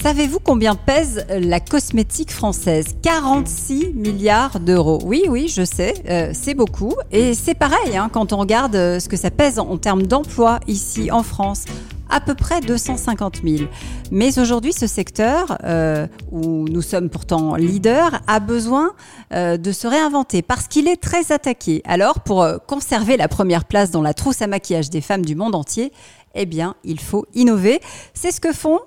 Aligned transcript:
Savez-vous 0.00 0.38
combien 0.38 0.76
pèse 0.76 1.26
la 1.28 1.58
cosmétique 1.58 2.30
française? 2.30 2.94
46 3.02 3.94
milliards 3.94 4.60
d'euros. 4.60 5.00
Oui, 5.04 5.24
oui, 5.28 5.48
je 5.48 5.64
sais, 5.64 5.92
euh, 6.08 6.30
c'est 6.34 6.54
beaucoup. 6.54 6.94
Et 7.10 7.34
c'est 7.34 7.56
pareil 7.56 7.96
hein, 7.96 8.08
quand 8.10 8.32
on 8.32 8.36
regarde 8.36 8.76
euh, 8.76 9.00
ce 9.00 9.08
que 9.08 9.16
ça 9.16 9.32
pèse 9.32 9.58
en, 9.58 9.76
termes 9.76 10.06
d'emploi 10.06 10.60
ici 10.68 11.10
en 11.10 11.24
France 11.24 11.64
à 12.08 12.20
peu 12.20 12.36
près 12.36 12.60
250 12.60 13.40
000. 13.44 13.68
Mais 14.12 14.38
aujourd'hui, 14.38 14.72
ce 14.72 14.86
secteur, 14.86 15.58
euh, 15.64 16.06
où 16.30 16.66
nous 16.68 16.80
sommes 16.80 17.10
pourtant 17.10 17.56
leaders, 17.56 18.20
a 18.28 18.38
besoin 18.40 18.92
de 19.32 19.72
se 19.72 19.86
réinventer 19.86 20.40
parce 20.40 20.68
qu'il 20.68 20.88
est 20.88 20.96
très 20.96 21.32
attaqué. 21.32 21.82
Alors, 21.84 22.20
pour 22.20 22.46
conserver 22.66 23.18
la 23.18 23.28
première 23.28 23.66
place 23.66 23.90
dans 23.90 24.00
la 24.00 24.14
trousse 24.14 24.40
à 24.40 24.46
maquillage 24.46 24.88
des 24.88 25.02
femmes 25.02 25.26
du 25.26 25.34
monde 25.34 25.54
entier, 25.54 25.92
eh 26.34 26.46
bien, 26.46 26.76
il 26.82 26.98
faut 26.98 27.26
innover. 27.34 27.80
C'est 28.14 28.30
ce 28.30 28.40
que 28.40 28.54
font 28.54 28.78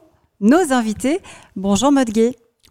nos 0.42 0.74
invités. 0.74 1.22
Bonjour 1.56 1.92
Maud 1.92 2.10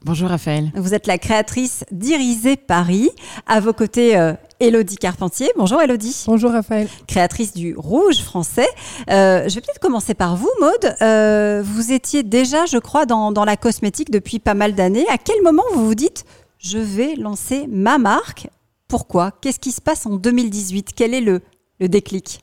Bonjour 0.03 0.31
Raphaël. 0.31 0.73
Vous 0.75 0.95
êtes 0.95 1.07
la 1.07 1.19
créatrice 1.19 1.85
d'Irisé 1.91 2.57
Paris. 2.57 3.11
À 3.47 3.61
vos 3.61 3.75
côtés, 3.75 4.17
euh, 4.17 4.33
Elodie 4.59 4.97
Carpentier. 4.97 5.51
Bonjour 5.59 5.81
Elodie. 5.81 6.25
Bonjour 6.27 6.53
Raphaël. 6.53 6.89
Créatrice 7.07 7.53
du 7.53 7.75
Rouge 7.77 8.23
français. 8.23 8.67
Euh, 9.11 9.47
je 9.47 9.55
vais 9.55 9.61
peut-être 9.61 9.79
commencer 9.79 10.15
par 10.15 10.37
vous, 10.37 10.51
Maude. 10.59 10.97
Euh, 11.03 11.63
vous 11.63 11.93
étiez 11.93 12.23
déjà, 12.23 12.65
je 12.65 12.79
crois, 12.79 13.05
dans, 13.05 13.45
la 13.45 13.57
cosmétique 13.59 14.11
depuis 14.11 14.39
pas 14.39 14.55
mal 14.55 14.75
d'années. 14.75 15.07
À 15.11 15.19
quel 15.19 15.43
moment 15.43 15.65
vous 15.75 15.87
vous 15.87 15.95
dites, 15.95 16.25
je 16.59 16.79
vais 16.79 17.15
lancer 17.15 17.67
ma 17.69 17.99
marque? 17.99 18.49
Pourquoi? 18.89 19.33
Qu'est-ce 19.43 19.61
qui 19.61 19.71
se 19.71 19.83
passe 19.83 20.07
en 20.07 20.17
2018 20.17 20.93
Quel 20.97 21.13
est 21.13 21.21
le, 21.21 21.43
le 21.79 21.89
déclic? 21.89 22.41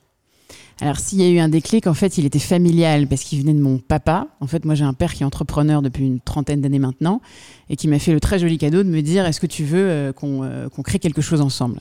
Alors, 0.80 0.98
s'il 0.98 1.20
y 1.20 1.24
a 1.24 1.28
eu 1.28 1.38
un 1.38 1.48
déclic, 1.48 1.86
en 1.88 1.94
fait, 1.94 2.18
il 2.18 2.24
était 2.24 2.38
familial 2.38 3.08
parce 3.08 3.22
qu'il 3.22 3.40
venait 3.40 3.54
de 3.54 3.60
mon 3.60 3.78
papa. 3.78 4.28
En 4.40 4.46
fait, 4.46 4.64
moi, 4.64 4.76
j'ai 4.76 4.84
un 4.84 4.92
père 4.92 5.12
qui 5.12 5.22
est 5.22 5.26
entrepreneur 5.26 5.82
depuis 5.82 6.06
une 6.06 6.20
trentaine 6.20 6.60
d'années 6.60 6.78
maintenant 6.78 7.20
et 7.68 7.76
qui 7.76 7.88
m'a 7.88 7.98
fait 7.98 8.12
le 8.12 8.20
très 8.20 8.38
joli 8.38 8.58
cadeau 8.58 8.84
de 8.84 8.88
me 8.88 9.00
dire 9.00 9.26
Est-ce 9.26 9.40
que 9.40 9.46
tu 9.46 9.64
veux 9.64 9.88
euh, 9.88 10.12
euh, 10.22 10.68
qu'on 10.68 10.82
crée 10.82 11.00
quelque 11.00 11.20
chose 11.20 11.40
ensemble? 11.40 11.80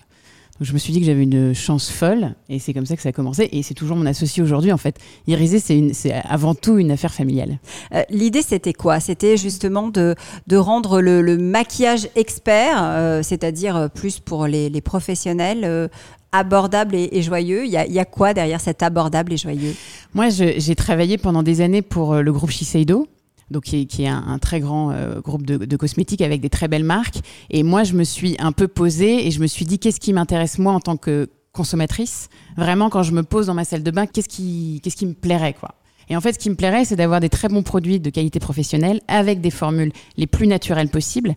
Donc, 0.59 0.67
je 0.67 0.73
me 0.73 0.79
suis 0.79 0.91
dit 0.91 0.99
que 0.99 1.05
j'avais 1.05 1.21
une 1.21 1.53
chance 1.53 1.91
folle 1.91 2.33
et 2.49 2.57
c'est 2.57 2.73
comme 2.73 2.87
ça 2.87 2.95
que 2.95 3.03
ça 3.03 3.09
a 3.09 3.11
commencé 3.11 3.47
et 3.51 3.61
c'est 3.61 3.75
toujours 3.75 3.95
mon 3.95 4.07
associé 4.07 4.41
aujourd'hui 4.41 4.71
en 4.71 4.77
fait. 4.77 4.97
Irisé, 5.27 5.59
c'est 5.59 6.11
avant 6.27 6.55
tout 6.55 6.79
une 6.79 6.89
affaire 6.89 7.13
familiale. 7.13 7.59
Euh, 7.93 8.01
l'idée 8.09 8.41
c'était 8.41 8.73
quoi? 8.73 8.99
C'était 8.99 9.37
justement 9.37 9.89
de, 9.89 10.15
rendre 10.51 10.99
le, 10.99 11.37
maquillage 11.37 12.09
expert, 12.15 13.21
c'est-à-dire 13.21 13.91
plus 13.93 14.19
pour 14.19 14.47
les 14.47 14.81
professionnels, 14.81 15.91
abordable 16.37 16.95
et, 16.95 17.21
joyeux. 17.21 17.65
Il 17.65 17.71
y, 17.71 17.99
a, 17.99 18.05
quoi 18.05 18.33
derrière 18.33 18.61
cet 18.61 18.83
abordable 18.83 19.33
et 19.33 19.37
joyeux? 19.37 19.75
Moi, 20.13 20.29
j'ai 20.29 20.75
travaillé 20.75 21.17
pendant 21.17 21.43
des 21.43 21.61
années 21.61 21.81
pour 21.81 22.13
euh, 22.13 22.21
le 22.21 22.31
groupe 22.31 22.51
Shiseido. 22.51 23.07
Donc, 23.49 23.63
qui 23.63 23.87
est, 24.03 24.07
un, 24.07 24.39
très 24.39 24.59
grand 24.59 24.91
euh, 24.91 25.21
groupe 25.21 25.45
de, 25.45 25.75
cosmétiques 25.77 26.21
avec 26.21 26.41
des 26.41 26.49
très 26.49 26.67
belles 26.67 26.83
marques. 26.83 27.19
Et 27.49 27.63
moi, 27.63 27.83
je 27.83 27.93
me 27.93 28.03
suis 28.03 28.35
un 28.39 28.51
peu 28.51 28.67
posée 28.67 29.25
et 29.25 29.31
je 29.31 29.39
me 29.39 29.47
suis 29.47 29.65
dit 29.65 29.79
qu'est-ce 29.79 30.01
qui 30.01 30.11
m'intéresse 30.11 30.59
moi 30.59 30.73
en 30.73 30.81
tant 30.81 30.97
que 30.97 31.29
consommatrice? 31.53 32.27
Vraiment, 32.57 32.89
quand 32.89 33.03
je 33.03 33.13
me 33.13 33.23
pose 33.23 33.47
dans 33.47 33.53
ma 33.53 33.63
salle 33.63 33.83
de 33.83 33.91
bain, 33.91 34.05
qu'est-ce 34.05 34.27
qui, 34.27 34.81
qu'est-ce 34.83 34.97
qui 34.97 35.05
me 35.05 35.13
plairait 35.13 35.53
quoi? 35.53 35.75
Et 36.09 36.15
en 36.15 36.21
fait, 36.21 36.33
ce 36.33 36.39
qui 36.39 36.49
me 36.49 36.55
plairait, 36.55 36.85
c'est 36.85 36.95
d'avoir 36.95 37.19
des 37.19 37.29
très 37.29 37.47
bons 37.47 37.63
produits 37.63 37.99
de 37.99 38.09
qualité 38.09 38.39
professionnelle 38.39 39.01
avec 39.07 39.41
des 39.41 39.51
formules 39.51 39.91
les 40.17 40.27
plus 40.27 40.47
naturelles 40.47 40.89
possibles, 40.89 41.35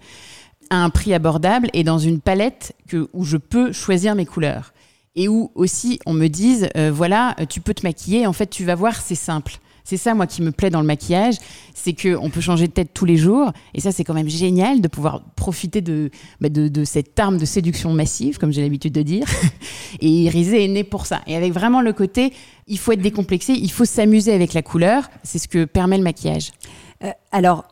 à 0.71 0.83
un 0.83 0.91
prix 0.91 1.15
abordable 1.15 1.69
et 1.73 1.83
dans 1.83 1.99
une 1.99 2.21
palette 2.21 2.75
où 3.13 3.25
je 3.25 3.37
peux 3.37 3.73
choisir 3.73 4.15
mes 4.15 4.27
couleurs 4.27 4.73
et 5.17 5.29
où 5.29 5.51
aussi 5.55 5.99
on 6.07 6.13
me 6.13 6.29
dise 6.29 6.69
euh, 6.77 6.91
voilà 6.93 7.37
tu 7.49 7.61
peux 7.61 7.75
te 7.75 7.85
maquiller 7.87 8.27
en 8.27 8.33
fait 8.33 8.49
tu 8.49 8.65
vas 8.65 8.75
voir 8.75 9.01
c'est 9.01 9.15
simple. 9.15 9.59
C'est 9.83 9.97
ça 9.97 10.15
moi 10.15 10.27
qui 10.27 10.43
me 10.43 10.53
plaît 10.53 10.71
dans 10.71 10.81
le 10.81 10.87
maquillage 10.87 11.37
c'est 11.75 11.95
que 11.95 12.15
on 12.17 12.31
peut 12.31 12.41
changer 12.41 12.69
de 12.69 12.73
tête 12.73 12.91
tous 12.95 13.07
les 13.07 13.17
jours 13.17 13.51
et 13.75 13.81
ça 13.81 13.91
c'est 13.93 14.05
quand 14.05 14.15
même 14.15 14.29
génial 14.29 14.81
de 14.81 14.89
pouvoir 14.89 15.23
profiter 15.35 15.81
de, 15.81 16.11
bah, 16.41 16.49
de, 16.49 16.85
cette 16.85 17.19
arme 17.19 17.39
de 17.39 17.45
séduction 17.45 17.93
massive 17.93 18.39
comme 18.39 18.53
j'ai 18.53 18.63
l'habitude 18.63 18.93
de 18.93 19.03
dire 19.03 19.27
et 20.01 20.09
Irisé 20.09 20.65
est 20.65 20.69
né 20.69 20.85
pour 20.85 21.07
ça. 21.07 21.23
Et 21.27 21.35
avec 21.35 21.53
vraiment 21.53 21.81
le 21.81 21.93
côté 21.93 22.33
il 22.69 22.79
faut 22.79 22.93
être 22.93 23.03
décomplexé 23.03 23.55
il 23.55 23.71
faut 23.71 23.85
s'amuser 23.85 24.33
avec 24.33 24.53
la 24.53 24.63
couleur 24.63 25.09
c'est 25.25 25.39
ce 25.39 25.49
que 25.49 25.65
permet 25.65 25.97
le 25.97 26.05
maquillage. 26.05 26.53
Euh, 27.03 27.11
alors 27.33 27.65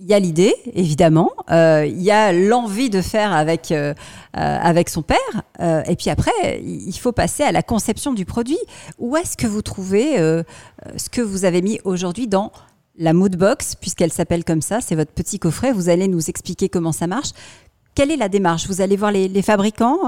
il 0.00 0.06
y 0.06 0.14
a 0.14 0.18
l'idée, 0.20 0.54
évidemment. 0.74 1.32
Euh, 1.50 1.84
il 1.88 2.00
y 2.00 2.12
a 2.12 2.32
l'envie 2.32 2.88
de 2.88 3.02
faire 3.02 3.32
avec, 3.32 3.72
euh, 3.72 3.94
euh, 4.36 4.58
avec 4.62 4.88
son 4.88 5.02
père. 5.02 5.18
et 5.60 5.96
puis 5.96 6.08
après, 6.10 6.62
il 6.62 6.96
faut 6.96 7.12
passer 7.12 7.42
à 7.42 7.50
la 7.50 7.62
conception 7.62 8.12
du 8.12 8.24
produit. 8.24 8.58
Où 8.98 9.16
est-ce 9.16 9.36
que 9.36 9.46
vous 9.46 9.62
trouvez 9.62 10.16
ce 10.96 11.08
que 11.10 11.20
vous 11.20 11.44
avez 11.44 11.62
mis 11.62 11.80
aujourd'hui 11.84 12.28
dans 12.28 12.52
la 12.96 13.12
mood 13.12 13.36
box, 13.36 13.74
puisqu'elle 13.74 14.12
s'appelle 14.12 14.44
comme 14.44 14.62
ça 14.62 14.80
C'est 14.80 14.94
votre 14.94 15.12
petit 15.12 15.38
coffret. 15.38 15.72
Vous 15.72 15.88
allez 15.88 16.08
nous 16.08 16.30
expliquer 16.30 16.68
comment 16.68 16.92
ça 16.92 17.06
marche. 17.06 17.30
Quelle 17.94 18.12
est 18.12 18.16
la 18.16 18.28
démarche? 18.28 18.68
Vous 18.68 18.80
allez 18.80 18.96
voir 18.96 19.10
les, 19.10 19.26
les 19.26 19.42
fabricants 19.42 19.98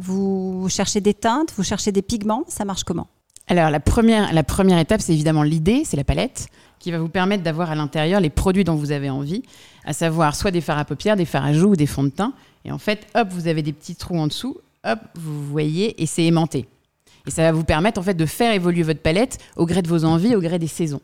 Vous 0.00 0.66
cherchez 0.70 1.02
des 1.02 1.14
teintes 1.14 1.52
Vous 1.56 1.64
cherchez 1.64 1.92
des 1.92 2.02
pigments 2.02 2.44
Ça 2.48 2.64
marche 2.64 2.84
comment? 2.84 3.08
Alors 3.46 3.68
la 3.68 3.80
première, 3.80 4.32
la 4.32 4.42
première 4.42 4.78
étape, 4.78 5.02
c'est 5.02 5.12
évidemment 5.12 5.42
l'idée, 5.42 5.82
c'est 5.84 5.98
la 5.98 6.04
palette 6.04 6.48
qui 6.84 6.90
va 6.90 6.98
vous 6.98 7.08
permettre 7.08 7.42
d'avoir 7.42 7.70
à 7.70 7.74
l'intérieur 7.74 8.20
les 8.20 8.28
produits 8.28 8.62
dont 8.62 8.74
vous 8.74 8.92
avez 8.92 9.08
envie, 9.08 9.42
à 9.86 9.94
savoir 9.94 10.36
soit 10.36 10.50
des 10.50 10.60
fards 10.60 10.76
à 10.76 10.84
paupières, 10.84 11.16
des 11.16 11.24
fards 11.24 11.46
à 11.46 11.54
joues 11.54 11.70
ou 11.70 11.76
des 11.76 11.86
fonds 11.86 12.04
de 12.04 12.10
teint. 12.10 12.34
Et 12.66 12.72
en 12.72 12.76
fait, 12.76 13.06
hop, 13.14 13.28
vous 13.30 13.48
avez 13.48 13.62
des 13.62 13.72
petits 13.72 13.96
trous 13.96 14.18
en 14.18 14.26
dessous, 14.26 14.58
hop, 14.86 14.98
vous 15.14 15.46
voyez, 15.46 16.02
et 16.02 16.04
c'est 16.04 16.24
aimanté. 16.24 16.66
Et 17.26 17.30
ça 17.30 17.40
va 17.40 17.52
vous 17.52 17.64
permettre 17.64 17.98
en 17.98 18.02
fait 18.02 18.12
de 18.12 18.26
faire 18.26 18.52
évoluer 18.52 18.82
votre 18.82 19.00
palette 19.00 19.38
au 19.56 19.64
gré 19.64 19.80
de 19.80 19.88
vos 19.88 20.04
envies, 20.04 20.36
au 20.36 20.42
gré 20.42 20.58
des 20.58 20.66
saisons. 20.66 21.00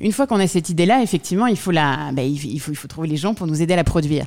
Une 0.00 0.10
fois 0.10 0.26
qu'on 0.26 0.40
a 0.40 0.48
cette 0.48 0.70
idée-là, 0.70 1.04
effectivement, 1.04 1.46
il 1.46 1.56
faut, 1.56 1.70
la, 1.70 2.10
bah, 2.12 2.22
il, 2.22 2.58
faut, 2.58 2.72
il 2.72 2.76
faut 2.76 2.88
trouver 2.88 3.06
les 3.06 3.16
gens 3.16 3.34
pour 3.34 3.46
nous 3.46 3.62
aider 3.62 3.74
à 3.74 3.76
la 3.76 3.84
produire. 3.84 4.26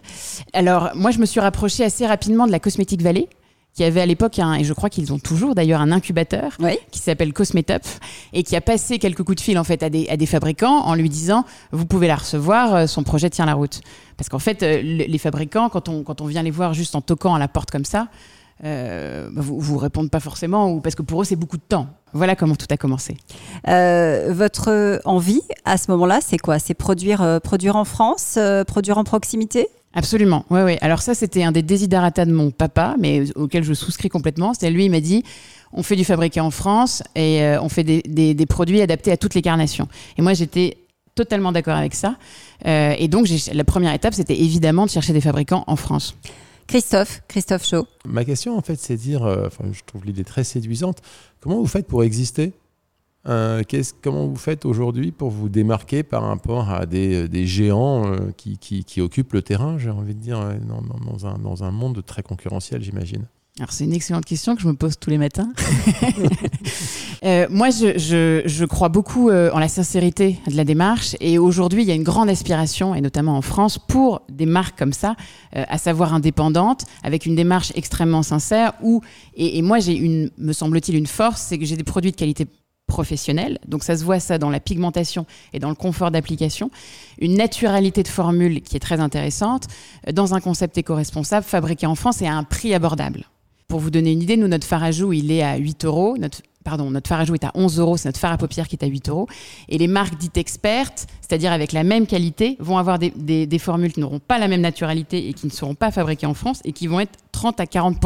Alors, 0.54 0.92
moi, 0.96 1.12
je 1.12 1.20
me 1.20 1.26
suis 1.26 1.42
rapprochée 1.42 1.84
assez 1.84 2.08
rapidement 2.08 2.48
de 2.48 2.54
la 2.54 2.62
Cosmétique 2.62 3.02
Valley, 3.02 3.28
qui 3.76 3.84
avait 3.84 4.00
à 4.00 4.06
l'époque, 4.06 4.40
et 4.40 4.64
je 4.64 4.74
crois 4.74 4.90
qu'ils 4.90 5.12
ont 5.12 5.20
toujours 5.20 5.54
d'ailleurs 5.54 5.82
un 5.82 5.92
incubateur 5.92 6.58
qui 6.92 7.00
s'appelle 7.00 7.34
Cosmetop 7.34 7.84
et 8.32 8.44
qui 8.44 8.56
a 8.56 8.62
passé 8.62 9.00
quelques 9.00 9.24
coups 9.24 9.36
de 9.36 9.42
fil 9.42 9.60
en 9.60 9.66
fait 9.66 9.84
à 9.84 9.90
des, 9.90 10.08
à 10.08 10.16
des 10.16 10.26
fabricants 10.26 10.80
en 10.86 10.96
lui 10.96 11.10
disant 11.10 11.44
vous 11.72 11.86
pouvez 11.86 12.08
la 12.08 12.16
recevoir, 12.16 12.74
euh, 12.74 12.88
son 12.88 13.04
projet 13.04 13.30
tient 13.30 13.46
la 13.46 13.54
route. 13.54 13.82
Parce 14.16 14.30
qu'en 14.30 14.40
fait, 14.40 14.64
euh, 14.64 14.82
les 14.82 15.18
fabricants, 15.18 15.68
quand 15.68 15.90
on, 15.90 16.04
quand 16.04 16.22
on 16.22 16.26
vient 16.26 16.42
les 16.42 16.52
voir 16.52 16.74
juste 16.74 16.96
en 16.96 17.02
toquant 17.02 17.36
à 17.36 17.40
la 17.40 17.50
porte 17.50 17.70
comme 17.70 17.84
ça, 17.84 18.08
euh, 18.64 19.30
bah, 19.34 19.42
vous, 19.44 19.60
vous 19.60 19.78
répondent 19.78 20.10
pas 20.10 20.22
forcément 20.22 20.72
ou 20.72 20.80
parce 20.80 20.96
que 20.96 21.02
pour 21.02 21.22
eux 21.22 21.26
c'est 21.26 21.36
beaucoup 21.36 21.58
de 21.58 21.64
temps. 21.68 21.88
Voilà 22.14 22.38
comment 22.38 22.56
tout 22.56 22.68
a 22.70 22.78
commencé. 22.78 23.18
votre 23.66 25.02
envie 25.04 25.42
à 25.66 25.78
ce 25.78 25.92
moment-là, 25.92 26.20
c'est 26.22 26.38
quoi? 26.38 26.60
C'est 26.60 26.76
produire, 26.76 27.42
produire 27.44 27.76
en 27.76 27.84
France, 27.84 28.40
produire 28.68 28.98
en 28.98 29.04
proximité? 29.04 29.68
Absolument, 29.96 30.46
oui, 30.50 30.60
oui. 30.62 30.78
Alors 30.82 31.02
ça, 31.02 31.16
c'était 31.16 31.44
un 31.44 31.54
des 31.54 31.62
desiderata 31.62 32.26
de 32.26 32.34
mon 32.34 32.52
papa, 32.52 32.96
mais 33.00 33.24
auquel 33.36 33.64
je 33.64 33.74
souscris 33.74 34.10
complètement. 34.10 34.54
C'est 34.54 34.70
lui, 34.70 34.86
il 34.86 34.92
m'a 34.92 35.00
dit, 35.00 35.24
on 35.72 35.84
fait 35.84 35.96
du 35.96 36.04
fabriqué 36.04 36.42
en 36.42 36.52
France 36.52 37.02
et 37.16 37.42
euh, 37.42 37.62
on 37.62 37.70
fait 37.70 37.84
des, 37.84 38.46
produits 38.46 38.82
adaptés 38.82 39.14
à 39.14 39.18
toutes 39.18 39.36
les 39.36 39.42
carnations. 39.42 39.88
Et 40.18 40.22
moi, 40.22 40.34
j'étais 40.34 40.78
totalement 41.16 41.54
d'accord 41.54 41.78
avec 41.78 41.96
ça. 41.96 42.18
Euh, 42.66 42.94
et 43.00 43.08
donc, 43.08 43.28
la 43.54 43.64
première 43.64 43.94
étape, 43.94 44.14
c'était 44.14 44.38
évidemment 44.38 44.86
de 44.86 44.92
chercher 44.92 45.14
des 45.14 45.22
fabricants 45.22 45.64
en 45.68 45.78
France. 45.78 46.16
Christophe, 46.68 47.22
Christophe 47.30 47.66
Chaud. 47.66 47.88
Ma 48.06 48.26
question, 48.26 48.58
en 48.58 48.62
fait, 48.62 48.76
c'est 48.78 48.98
de 48.98 49.02
dire, 49.02 49.24
euh, 49.24 49.48
je 49.72 49.82
trouve 49.86 50.06
l'idée 50.06 50.26
très 50.26 50.44
séduisante, 50.44 51.02
comment 51.40 51.58
vous 51.58 51.68
faites 51.68 51.88
pour 51.88 52.04
exister? 52.04 52.52
Euh, 53.28 53.64
comment 54.04 54.28
vous 54.28 54.36
faites 54.36 54.66
aujourd'hui 54.66 55.12
pour 55.12 55.32
vous 55.32 55.50
démarquer 55.50 56.04
par 56.04 56.24
rapport 56.24 56.70
à 56.70 56.86
des, 56.86 57.28
des 57.28 57.48
géants 57.48 58.06
euh, 58.08 58.32
qui, 58.38 59.02
occupent 59.02 59.34
le 59.34 59.42
terrain, 59.42 59.78
j'ai 59.78 59.90
envie 59.90 60.14
de 60.14 60.20
dire, 60.20 60.40
euh, 60.40 60.54
dans, 61.40 61.64
un, 61.64 61.72
monde 61.72 62.04
très 62.06 62.22
concurrentiel, 62.22 62.84
j'imagine? 62.84 63.26
Alors 63.58 63.72
c'est 63.72 63.86
une 63.86 63.94
excellente 63.94 64.26
question 64.26 64.54
que 64.56 64.62
je 64.62 64.68
me 64.68 64.74
pose 64.74 65.00
tous 65.00 65.10
les 65.10 65.18
matins. 65.18 65.50
moi, 67.50 67.70
je, 67.70 68.66
crois 68.66 68.90
beaucoup 68.90 69.32
en 69.32 69.60
la 69.60 69.70
sincérité 69.70 70.38
de 70.46 70.58
la 70.58 70.66
démarche 70.66 71.16
et 71.22 71.40
aujourd'hui, 71.40 71.82
il 71.82 71.88
y 71.88 71.92
a 71.92 71.96
une 71.96 72.04
grande 72.04 72.30
aspiration, 72.30 72.94
et 72.96 73.02
notamment 73.02 73.38
en 73.38 73.42
France, 73.42 73.80
pour 73.80 74.24
des 74.30 74.46
marques 74.46 74.78
comme 74.78 74.92
ça, 74.92 75.16
à 75.54 75.78
savoir 75.78 76.14
indépendantes, 76.14 76.84
avec 77.02 77.26
une 77.26 77.36
démarche 77.36 77.72
extrêmement 77.76 78.24
sincère. 78.24 78.74
Et, 79.36 79.58
et 79.58 79.62
moi, 79.62 79.80
j'ai 79.80 79.96
une, 79.96 80.32
me 80.38 80.52
semble-t-il, 80.52 80.98
une 80.98 81.08
force, 81.08 81.42
c'est 81.42 81.58
que 81.58 81.64
j'ai 81.64 81.78
des 81.78 81.86
produits 81.86 82.12
de 82.12 82.18
qualité 82.18 82.46
professionnel. 82.88 83.60
Donc 83.68 83.84
ça 83.84 83.98
se 83.98 84.04
voit 84.04 84.20
ça 84.20 84.38
dans 84.38 84.50
la 84.50 84.60
pigmentation 84.60 85.26
et 85.54 85.60
dans 85.60 85.70
le 85.70 85.76
confort 85.76 86.12
d'application. 86.12 86.70
Une 87.20 87.36
naturalité 87.36 88.04
de 88.04 88.08
formule 88.08 88.62
qui 88.62 88.76
est 88.76 88.80
très 88.80 89.00
intéressante 89.00 89.68
dans 90.12 90.34
un 90.34 90.40
concept 90.40 90.78
éco-responsable 90.78 91.46
fabriqué 91.46 91.86
en 91.88 91.96
France 91.96 92.22
et 92.22 92.28
à 92.28 92.34
un 92.36 92.44
prix 92.44 92.74
abordable. 92.74 93.26
Pour 93.68 93.80
vous 93.80 93.90
donner 93.90 94.12
une 94.12 94.22
idée, 94.22 94.38
nous, 94.38 94.48
notre 94.48 94.92
joues, 94.92 95.14
il 95.14 95.32
est 95.32 95.42
à 95.42 95.58
8 95.58 95.86
euros. 95.86 96.16
Pardon, 96.64 96.92
notre 96.92 97.08
fard 97.08 97.20
à 97.20 97.26
joues 97.26 97.34
est 97.34 97.44
à 97.44 97.52
11 97.56 97.80
euros. 97.80 97.98
C'est 97.98 98.08
notre 98.08 98.20
fard 98.20 98.32
à 98.32 98.38
paupières 98.38 98.68
qui 98.68 98.76
est 98.76 98.84
à 98.84 98.88
8 98.88 99.10
euros. 99.10 99.28
Et 99.70 99.80
les 99.80 99.88
marques 99.88 100.18
dites 100.18 100.38
expertes, 100.38 101.08
c'est-à-dire 101.22 101.52
avec 101.52 101.72
la 101.72 101.84
même 101.84 102.06
qualité, 102.06 102.58
vont 102.60 102.78
avoir 102.78 103.00
des, 103.00 103.10
des 103.10 103.60
formules 103.60 103.94
qui 103.94 104.00
n'auront 104.00 104.20
pas 104.20 104.38
la 104.38 104.48
même 104.48 104.62
naturalité 104.62 105.28
et 105.28 105.34
qui 105.34 105.48
ne 105.48 105.52
seront 105.52 105.76
pas 105.76 105.90
fabriquées 105.90 106.28
en 106.28 106.36
France 106.36 106.62
et 106.64 106.74
qui 106.74 106.86
vont 106.86 107.00
être 107.00 107.18
30 107.32 107.60
à 107.60 107.66
40 107.66 108.00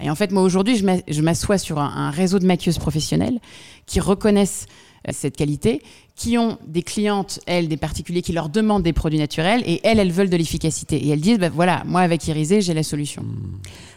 Et 0.00 0.10
en 0.10 0.14
fait, 0.14 0.32
moi 0.32 0.42
aujourd'hui, 0.42 0.76
je 0.76 1.22
m'assois 1.22 1.58
sur 1.58 1.78
un, 1.78 2.10
réseau 2.10 2.38
de 2.38 2.46
maquilleuses 2.46 2.78
professionnelles 2.78 3.38
qui 3.86 4.00
reconnaissent 4.00 4.66
euh, 5.08 5.12
cette 5.14 5.36
qualité, 5.36 5.82
qui 6.14 6.38
ont 6.38 6.58
des 6.66 6.82
clientes, 6.82 7.40
elles, 7.46 7.68
des 7.68 7.76
particuliers 7.76 8.22
qui 8.22 8.32
leur 8.32 8.48
demandent 8.48 8.82
des 8.82 8.92
produits 8.92 9.18
naturels 9.18 9.62
et 9.66 9.80
elles, 9.84 9.98
elles 9.98 10.12
veulent 10.12 10.30
de 10.30 10.36
l'efficacité. 10.36 10.96
Et 10.96 11.10
elles 11.10 11.20
disent, 11.20 11.38
bah, 11.38 11.48
voilà, 11.52 11.82
moi 11.86 12.00
avec 12.00 12.26
Irisé, 12.28 12.60
j'ai 12.60 12.74
la 12.74 12.82
solution. 12.82 13.24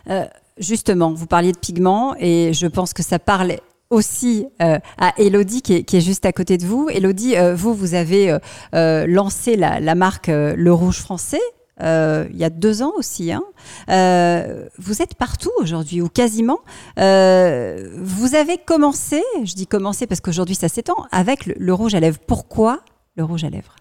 Euh, 0.09 0.25
justement, 0.57 1.13
vous 1.13 1.27
parliez 1.27 1.51
de 1.51 1.57
pigments 1.57 2.15
et 2.19 2.53
je 2.53 2.67
pense 2.67 2.93
que 2.93 3.03
ça 3.03 3.19
parle 3.19 3.55
aussi 3.89 4.47
euh, 4.61 4.79
à 4.97 5.13
Elodie 5.17 5.61
qui 5.61 5.73
est, 5.73 6.01
juste 6.01 6.25
à 6.25 6.31
côté 6.31 6.57
de 6.57 6.65
vous. 6.65 6.89
Elodie, 6.89 7.35
vous, 7.55 7.73
vous 7.73 7.93
avez 7.93 8.37
lancé 8.71 9.55
la, 9.55 9.79
la 9.79 9.95
marque 9.95 10.27
Le 10.27 10.73
Rouge 10.73 10.99
Français 10.99 11.41
euh, 11.81 12.27
il 12.31 12.37
y 12.37 12.43
a 12.43 12.49
deux 12.49 12.81
ans 12.81 12.93
aussi. 12.97 13.31
Hein. 13.31 13.43
Euh, 13.89 14.67
vous 14.77 15.01
êtes 15.01 15.15
partout 15.15 15.51
aujourd'hui, 15.59 16.01
ou 16.01 16.09
quasiment. 16.09 16.59
Euh, 16.99 17.89
vous 17.97 18.35
avez 18.35 18.57
commencé, 18.57 19.21
je 19.43 19.53
dis 19.53 19.67
commencé 19.67 20.07
parce 20.07 20.21
qu'aujourd'hui 20.21 20.55
ça 20.55 20.69
s'étend, 20.69 20.95
avec 21.11 21.45
le, 21.45 21.73
rouge 21.73 21.95
à 21.95 21.99
lèvres. 21.99 22.19
Pourquoi 22.25 22.81
le 23.15 23.23
rouge 23.23 23.43
à 23.43 23.49
lèvres? 23.49 23.75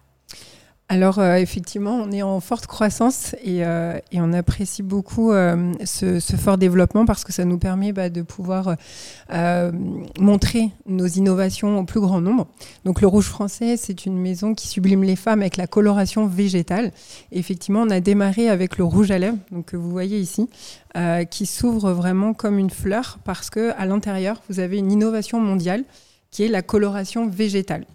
Alors 0.87 1.17
euh, 1.17 1.37
effectivement, 1.37 1.95
on 1.95 2.11
est 2.11 2.21
en 2.21 2.39
forte 2.39 2.67
croissance 2.67 3.35
et, 3.43 3.65
euh, 3.65 3.97
on 4.13 4.33
apprécie 4.33 4.83
beaucoup 4.83 5.31
euh, 5.31 5.73
ce, 5.83 6.19
fort 6.19 6.59
développement 6.59 7.05
parce 7.05 7.23
que 7.23 7.33
ça 7.33 7.43
nous 7.43 7.57
permet 7.57 7.91
bah, 7.91 8.09
de 8.09 8.21
pouvoir 8.21 8.75
montrer 10.19 10.69
nos 10.85 11.07
innovations 11.07 11.79
au 11.79 11.83
plus 11.85 11.99
grand 11.99 12.21
nombre. 12.21 12.47
Donc 12.83 13.01
le 13.01 13.07
Rouge 13.07 13.25
Français, 13.25 13.77
c'est 13.77 14.05
une 14.05 14.17
maison 14.17 14.53
qui 14.53 14.67
sublime 14.67 15.03
les 15.03 15.15
femmes 15.15 15.41
avec 15.41 15.57
la 15.57 15.65
coloration 15.65 16.27
végétale. 16.27 16.91
effectivement, 17.31 17.81
on 17.81 17.89
a 17.89 17.99
démarré 17.99 18.47
avec 18.49 18.77
le 18.77 18.83
rouge 18.83 19.09
à 19.09 19.17
lèvres, 19.17 19.37
donc 19.51 19.65
que 19.65 19.77
vous 19.77 19.89
voyez 19.89 20.19
ici, 20.19 20.49
qui 21.31 21.45
s'ouvre 21.45 21.91
vraiment 21.91 22.33
comme 22.33 22.59
une 22.59 22.69
fleur 22.69 23.17
parce 23.23 23.49
que 23.49 23.73
à 23.77 23.85
l'intérieur, 23.85 24.41
vous 24.49 24.59
avez 24.59 24.77
une 24.77 24.91
innovation 24.91 25.39
mondiale 25.39 25.83
qui 26.29 26.43
est 26.43 26.47
la 26.47 26.61
coloration 26.61 27.27
végétale. 27.27 27.85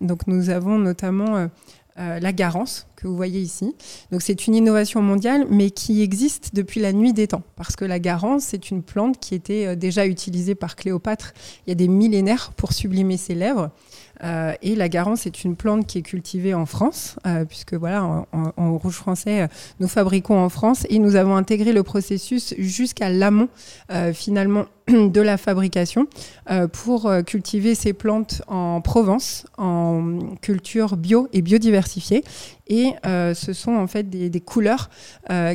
Donc 0.00 0.28
nous 0.28 0.50
avons 0.50 0.78
notamment 0.78 1.48
euh, 1.98 2.20
la 2.20 2.32
garance 2.32 2.86
que 2.96 3.06
vous 3.06 3.16
voyez 3.16 3.40
ici. 3.40 3.74
Donc 4.10 4.22
c'est 4.22 4.46
une 4.46 4.54
innovation 4.54 5.02
mondiale, 5.02 5.46
mais 5.50 5.70
qui 5.70 6.02
existe 6.02 6.54
depuis 6.54 6.80
la 6.80 6.92
nuit 6.92 7.12
des 7.12 7.28
temps, 7.28 7.42
parce 7.56 7.76
que 7.76 7.84
la 7.84 7.98
garance, 7.98 8.44
c'est 8.44 8.70
une 8.70 8.82
plante 8.82 9.18
qui 9.20 9.34
était 9.34 9.66
euh, 9.66 9.74
déjà 9.76 10.06
utilisée 10.06 10.54
par 10.54 10.76
Cléopâtre 10.76 11.32
il 11.66 11.70
y 11.70 11.72
a 11.72 11.74
des 11.74 11.88
millénaires 11.88 12.52
pour 12.56 12.72
sublimer 12.72 13.16
ses 13.16 13.34
lèvres. 13.34 13.70
Euh, 14.24 14.52
et 14.62 14.74
la 14.74 14.88
garance 14.88 15.26
est 15.26 15.44
une 15.44 15.56
plante 15.56 15.86
qui 15.86 15.98
est 15.98 16.02
cultivée 16.02 16.54
en 16.54 16.66
France, 16.66 17.16
euh, 17.26 17.44
puisque 17.44 17.74
voilà, 17.74 18.24
en, 18.32 18.78
rouge 18.78 18.94
français, 18.94 19.42
euh, 19.42 19.46
nous 19.80 19.88
fabriquons 19.88 20.38
en 20.38 20.48
France 20.48 20.86
et 20.90 20.98
nous 20.98 21.16
avons 21.16 21.36
intégré 21.36 21.72
le 21.72 21.82
processus 21.82 22.54
jusqu'à 22.58 23.10
l'amont, 23.10 23.48
finalement, 24.12 24.66
de 24.88 25.20
la 25.20 25.36
fabrication 25.36 26.06
pour 26.72 27.10
cultiver 27.26 27.74
ces 27.74 27.92
plantes 27.92 28.42
en 28.48 28.80
Provence, 28.80 29.46
en 29.58 30.18
culture 30.40 30.96
bio 30.96 31.28
et 31.32 31.42
biodiversifiée. 31.42 32.24
Et 32.68 32.94
ce 33.04 33.52
sont 33.52 33.72
en 33.72 33.86
fait 33.86 34.08
des, 34.08 34.40
couleurs 34.40 34.90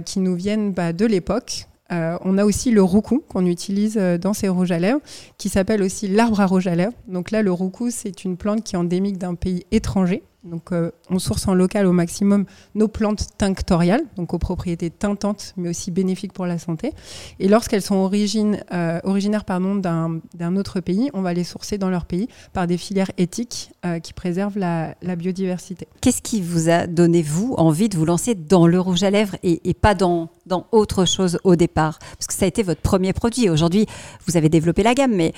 qui 0.05 0.19
nous 0.19 0.35
viennent 0.35 0.71
bah, 0.71 0.93
de 0.93 1.05
l'époque, 1.05 1.67
euh, 1.93 2.17
on 2.21 2.37
a 2.37 2.45
aussi 2.45 2.71
le 2.71 2.81
roucou 2.81 3.23
qu'on 3.29 3.45
utilise 3.45 3.97
euh, 3.97 4.17
dans 4.17 4.33
ces 4.33 4.49
rouges 4.49 4.71
à 4.71 4.79
lèvres, 4.79 5.01
qui 5.37 5.49
s'appelle 5.49 5.83
aussi 5.83 6.07
l'arbre 6.07 6.39
à 6.41 6.45
rouge 6.45 6.67
à 6.67 6.75
lèvres. 6.75 6.93
Donc 7.07 7.31
là, 7.31 7.41
le 7.41 7.51
roucou, 7.51 7.89
c'est 7.91 8.23
une 8.23 8.35
plante 8.35 8.63
qui 8.63 8.75
est 8.75 8.79
endémique 8.79 9.17
d'un 9.17 9.35
pays 9.35 9.65
étranger. 9.71 10.23
Donc, 10.43 10.73
euh, 10.73 10.91
on 11.09 11.19
source 11.19 11.47
en 11.47 11.53
local 11.53 11.85
au 11.85 11.93
maximum 11.93 12.45
nos 12.75 12.89
plantes 12.89 13.29
tinctoriales, 13.37 14.03
donc 14.17 14.33
aux 14.33 14.39
propriétés 14.39 14.89
tintantes, 14.89 15.53
mais 15.55 15.69
aussi 15.69 15.89
bénéfiques 15.89 16.33
pour 16.33 16.45
la 16.45 16.57
santé. 16.57 16.91
Et 17.39 17.47
lorsqu'elles 17.47 17.81
sont 17.81 17.95
origine, 17.95 18.61
euh, 18.73 18.99
originaires 19.03 19.45
d'un 19.45 20.55
autre 20.57 20.81
pays, 20.81 21.09
on 21.13 21.21
va 21.21 21.33
les 21.33 21.45
sourcer 21.45 21.77
dans 21.77 21.89
leur 21.89 22.05
pays 22.05 22.27
par 22.51 22.67
des 22.67 22.77
filières 22.77 23.11
éthiques 23.17 23.71
euh, 23.85 23.99
qui 23.99 24.11
préservent 24.13 24.57
la, 24.57 24.95
biodiversité. 25.15 25.87
Qu'est-ce 26.01 26.21
qui 26.21 26.41
vous 26.41 26.69
a 26.69 26.87
donné, 26.87 27.21
vous, 27.21 27.53
envie 27.57 27.87
de 27.87 27.95
vous 27.95 28.05
lancer 28.05 28.35
dans 28.35 28.67
le 28.67 28.79
rouge 28.79 29.03
à 29.03 29.11
lèvres 29.11 29.37
et, 29.43 29.69
et 29.69 29.73
pas 29.73 29.93
dans, 29.93 30.29
dans 30.45 30.67
autre 30.71 31.05
chose 31.05 31.39
au 31.43 31.55
départ? 31.55 31.99
Parce 31.99 32.27
que 32.27 32.33
ça 32.33 32.45
a 32.45 32.47
été 32.47 32.63
votre 32.63 32.81
premier 32.81 33.13
produit. 33.13 33.49
Aujourd'hui, 33.49 33.85
vous 34.25 34.35
avez 34.35 34.49
développé 34.49 34.83
la 34.83 34.93
gamme, 34.93 35.13
mais 35.15 35.33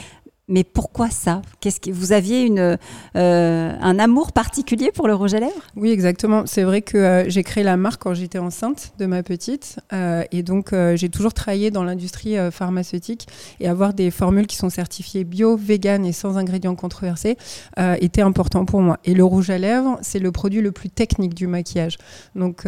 mais 0.47 0.63
pourquoi 0.63 1.09
ça? 1.09 1.41
Qu'est-ce 1.59 1.79
que 1.79 1.89
vous 1.89 2.11
aviez 2.11 2.43
une, 2.43 2.77
euh, 3.15 3.73
un 3.81 3.99
amour 3.99 4.31
particulier 4.31 4.91
pour 4.91 5.07
le 5.07 5.15
rouge 5.15 5.33
à 5.33 5.39
lèvres? 5.39 5.53
Oui, 5.75 5.89
exactement. 5.89 6.43
C'est 6.45 6.63
vrai 6.63 6.81
que 6.81 6.97
euh, 6.97 7.29
j'ai 7.29 7.43
créé 7.43 7.63
la 7.63 7.77
marque 7.77 8.03
quand 8.03 8.13
j'étais 8.13 8.37
enceinte 8.37 8.93
de 8.99 9.05
ma 9.05 9.23
petite, 9.23 9.79
euh, 9.93 10.23
et 10.31 10.43
donc 10.43 10.73
j'ai 10.95 11.09
toujours 11.09 11.33
travaillé 11.33 11.71
dans 11.71 11.83
l'industrie 11.83 12.35
pharmaceutique 12.51 13.27
et 13.59 13.67
avoir 13.67 13.93
des 13.93 14.11
formules 14.11 14.47
qui 14.47 14.55
sont 14.55 14.69
certifiées 14.69 15.23
bio, 15.23 15.55
vegan 15.57 16.05
et 16.05 16.11
sans 16.11 16.37
ingrédients 16.37 16.75
controversés 16.75 17.37
était 17.99 18.21
important 18.21 18.65
pour 18.65 18.81
moi. 18.81 18.99
Et 19.05 19.13
le 19.13 19.23
rouge 19.23 19.49
à 19.49 19.57
lèvres, 19.57 19.97
c'est 20.01 20.19
le 20.19 20.31
produit 20.31 20.61
le 20.61 20.71
plus 20.71 20.89
technique 20.89 21.33
du 21.33 21.47
maquillage. 21.47 21.97
Donc 22.35 22.65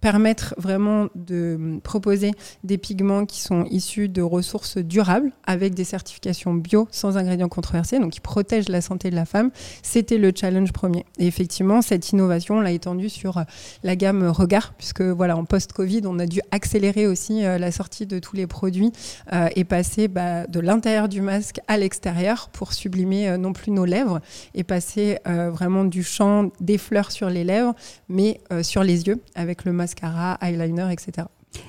permettre 0.00 0.54
vraiment 0.58 1.08
de 1.14 1.80
proposer 1.82 2.32
des 2.64 2.78
pigments 2.78 3.26
qui 3.26 3.40
sont 3.40 3.64
issus 3.70 4.08
de 4.08 4.22
ressources 4.22 4.78
durables 4.78 5.32
avec 5.46 5.74
des 5.74 5.84
certifications 5.84 6.54
bio 6.54 6.88
sans 6.90 7.16
ingrédients 7.16 7.48
controversés, 7.48 7.98
donc 7.98 8.12
qui 8.12 8.20
protègent 8.20 8.68
la 8.68 8.80
santé 8.80 9.10
de 9.10 9.16
la 9.16 9.24
femme, 9.24 9.50
c'était 9.82 10.18
le 10.18 10.32
challenge 10.34 10.72
premier. 10.72 11.04
Et 11.18 11.26
effectivement, 11.26 11.82
cette 11.82 12.10
innovation, 12.12 12.56
on 12.56 12.60
l'a 12.60 12.72
étendue 12.72 13.08
sur 13.08 13.38
euh, 13.38 13.42
la 13.82 13.96
gamme 13.96 14.24
Regard, 14.28 14.74
puisque 14.74 15.02
voilà, 15.02 15.36
en 15.36 15.44
post-Covid, 15.44 16.02
on 16.04 16.18
a 16.18 16.26
dû 16.26 16.40
accélérer 16.50 17.06
aussi 17.06 17.44
euh, 17.44 17.58
la 17.58 17.72
sortie 17.72 18.06
de 18.06 18.18
tous 18.18 18.36
les 18.36 18.46
produits 18.46 18.92
euh, 19.32 19.48
et 19.56 19.64
passer 19.64 20.08
bah, 20.08 20.46
de 20.46 20.60
l'intérieur 20.60 21.08
du 21.08 21.20
masque 21.20 21.60
à 21.68 21.76
l'extérieur 21.76 22.48
pour 22.50 22.72
sublimer 22.72 23.36
non 23.38 23.52
plus 23.52 23.72
nos 23.72 23.84
lèvres 23.84 24.20
et 24.54 24.64
passer 24.64 25.18
vraiment 25.24 25.84
du 25.84 26.02
champ 26.02 26.50
des 26.60 26.78
fleurs 26.78 27.10
sur 27.10 27.28
les 27.28 27.44
lèvres, 27.44 27.74
mais 28.08 28.40
sur 28.62 28.82
les 28.82 29.06
yeux 29.06 29.20
avec 29.34 29.64
le 29.64 29.72
masque 29.72 29.95
mascara, 29.96 30.38
eyeliner, 30.40 30.90
etc. 30.90 31.28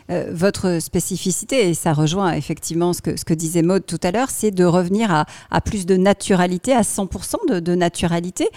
Euh, 0.10 0.32
votre 0.32 0.80
spécificité, 0.82 1.70
et 1.70 1.74
ça 1.74 1.92
rejoint 1.92 2.32
effectivement 2.32 2.94
ce 2.94 3.02
que, 3.02 3.34
disait 3.34 3.62
Maud 3.62 3.86
tout 3.86 4.00
à 4.04 4.12
l'heure, 4.12 4.30
c'est 4.30 4.52
de 4.52 4.64
revenir 4.64 5.26
à, 5.52 5.62
plus 5.62 5.86
de 5.86 5.98
naturalité, 5.98 6.72
à 6.74 6.82
100% 6.82 7.60
de, 7.60 7.76
naturalité. 7.76 8.48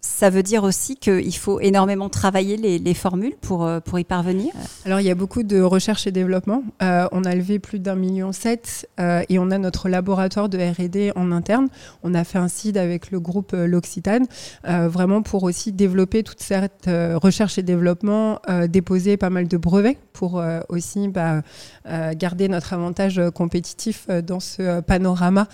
Ça 0.00 0.30
veut 0.30 0.42
dire 0.42 0.64
aussi 0.64 0.96
qu'il 0.96 1.36
faut 1.36 1.60
énormément 1.60 2.08
travailler 2.08 2.56
les, 2.56 2.78
les 2.78 2.94
formules 2.94 3.34
pour, 3.40 3.64
euh, 3.64 3.80
pour 3.80 3.98
y 3.98 4.04
parvenir? 4.04 4.52
Alors 4.84 5.00
il 5.00 5.06
y 5.06 5.10
a 5.10 5.14
beaucoup 5.14 5.42
de 5.42 5.60
recherche 5.60 6.06
et 6.06 6.12
développement. 6.12 6.62
Euh, 6.82 7.08
on 7.10 7.24
a 7.24 7.34
levé 7.34 7.58
plus 7.58 7.78
d'un 7.78 7.96
million 7.96 8.32
sept 8.32 8.88
et 8.98 9.38
on 9.38 9.50
a 9.50 9.58
notre 9.58 9.88
laboratoire 9.88 10.48
de 10.48 10.58
R&D 10.58 11.12
en 11.16 11.32
interne. 11.32 11.68
On 12.02 12.14
a 12.14 12.24
fait 12.24 12.38
un 12.38 12.48
CID 12.48 12.76
avec 12.76 13.10
le 13.10 13.20
groupe 13.20 13.52
L'Occitane, 13.52 14.26
vraiment 14.64 15.22
pour 15.22 15.44
aussi 15.44 15.72
développer 15.72 16.22
toute 16.22 16.40
cette 16.40 16.88
recherche 17.14 17.58
et 17.58 17.62
développement, 17.62 18.40
déposer 18.68 19.16
pas 19.16 19.30
mal 19.30 19.48
de 19.48 19.56
brevets 19.56 19.98
pour 20.12 20.42
aussi 20.68 20.77
bah, 21.08 21.42
euh, 21.86 22.14
garder 22.14 22.48
notre 22.48 22.72
avantage 22.72 23.18
euh, 23.18 23.30
compétitif 23.30 24.06
euh, 24.08 24.22
dans 24.22 24.40
ce 24.40 24.80
panorama 24.80 25.46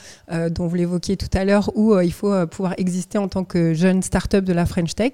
dont 0.51 0.67
vous 0.67 0.77
l'évoquiez 0.77 1.17
tout 1.17 1.29
à 1.33 1.45
l'heure, 1.45 1.71
où 1.77 1.99
il 1.99 2.13
faut 2.13 2.47
pouvoir 2.47 2.75
exister 2.79 3.19
en 3.19 3.29
tant 3.29 3.45
que 3.45 3.75
jeune 3.75 4.03
start-up 4.03 4.45
de 4.45 4.53
la 4.53 4.67
French 4.67 4.95
Tech. 4.95 5.13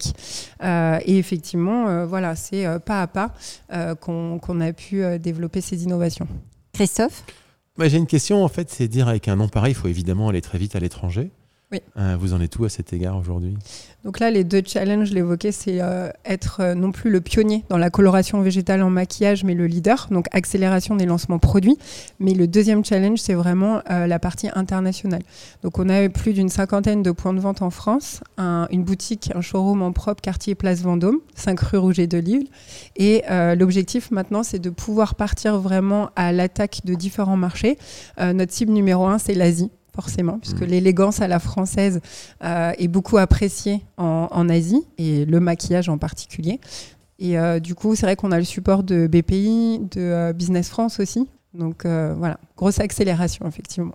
et 0.62 1.18
effectivement, 1.18 2.06
voilà, 2.06 2.36
c'est 2.36 2.66
pas 2.84 3.02
à 3.02 3.06
pas 3.06 3.34
qu'on 4.00 4.60
a 4.60 4.72
pu 4.72 5.02
développer 5.18 5.60
ces 5.60 5.84
innovations. 5.84 6.26
Christophe? 6.72 7.24
J'ai 7.78 7.98
une 7.98 8.06
question, 8.06 8.44
en 8.44 8.48
fait, 8.48 8.70
c'est 8.70 8.88
dire 8.88 9.08
avec 9.08 9.28
un 9.28 9.36
nom 9.36 9.48
pareil, 9.48 9.72
il 9.72 9.76
faut 9.76 9.88
évidemment 9.88 10.28
aller 10.28 10.40
très 10.40 10.58
vite 10.58 10.76
à 10.76 10.80
l'étranger. 10.80 11.30
Oui. 11.72 11.80
vous 12.18 12.34
en 12.34 12.40
êtes 12.40 12.58
où 12.58 12.64
à 12.64 12.68
cet 12.68 12.92
égard 12.92 13.16
aujourd'hui? 13.16 13.56
Donc 14.04 14.18
là, 14.18 14.30
les 14.30 14.44
deux 14.44 14.62
challenges, 14.64 15.08
je 15.08 15.14
l'évoquais, 15.14 15.52
c'est 15.52 15.82
euh, 15.82 16.08
être 16.24 16.60
euh, 16.60 16.74
non 16.74 16.90
plus 16.90 17.10
le 17.10 17.20
pionnier 17.20 17.64
dans 17.68 17.76
la 17.76 17.90
coloration 17.90 18.40
végétale 18.40 18.82
en 18.82 18.88
maquillage, 18.88 19.44
mais 19.44 19.52
le 19.52 19.66
leader, 19.66 20.08
donc 20.10 20.26
accélération 20.32 20.96
des 20.96 21.04
lancements 21.04 21.38
produits. 21.38 21.76
Mais 22.18 22.32
le 22.32 22.46
deuxième 22.46 22.82
challenge, 22.82 23.18
c'est 23.18 23.34
vraiment 23.34 23.82
euh, 23.90 24.06
la 24.06 24.18
partie 24.18 24.48
internationale. 24.54 25.22
Donc 25.62 25.78
on 25.78 25.88
a 25.90 26.08
plus 26.08 26.32
d'une 26.32 26.48
cinquantaine 26.48 27.02
de 27.02 27.10
points 27.10 27.34
de 27.34 27.40
vente 27.40 27.60
en 27.60 27.70
France, 27.70 28.22
une 28.38 28.84
boutique, 28.84 29.30
un 29.34 29.42
showroom 29.42 29.82
en 29.82 29.92
propre, 29.92 30.22
quartier 30.22 30.54
Place 30.54 30.80
Vendôme, 30.80 31.18
5 31.34 31.60
rue 31.60 31.78
Rouget 31.78 32.06
de 32.06 32.18
Lille. 32.18 32.46
Et 32.96 33.22
l'objectif 33.56 34.10
maintenant, 34.10 34.42
c'est 34.42 34.58
de 34.58 34.70
pouvoir 34.70 35.14
partir 35.14 35.58
vraiment 35.58 36.10
à 36.16 36.32
l'attaque 36.32 36.80
de 36.84 36.94
différents 36.94 37.36
marchés. 37.36 37.76
notre 38.18 38.52
cible 38.52 38.72
numéro 38.72 39.06
un, 39.06 39.18
c'est 39.18 39.34
l'Asie 39.34 39.70
forcément, 39.94 40.38
puisque 40.38 40.62
mm. 40.62 40.66
l'élégance 40.66 41.20
à 41.20 41.28
la 41.28 41.38
française 41.38 42.00
euh, 42.42 42.72
est 42.78 42.88
beaucoup 42.88 43.18
appréciée 43.18 43.82
en, 43.96 44.48
Asie, 44.48 44.84
et 44.98 45.24
le 45.24 45.40
maquillage 45.40 45.88
en 45.88 45.98
particulier. 45.98 46.60
Et 47.18 47.38
euh, 47.38 47.60
du 47.60 47.74
coup, 47.74 47.94
c'est 47.94 48.06
vrai 48.06 48.16
qu'on 48.16 48.32
a 48.32 48.38
le 48.38 48.44
support 48.44 48.82
de 48.82 49.06
BPI, 49.06 49.80
de 49.90 50.00
euh, 50.00 50.32
Business 50.32 50.68
France 50.68 51.00
aussi. 51.00 51.28
Donc 51.52 51.84
voilà, 51.84 52.38
grosse 52.56 52.78
accélération, 52.78 53.46
effectivement. 53.46 53.94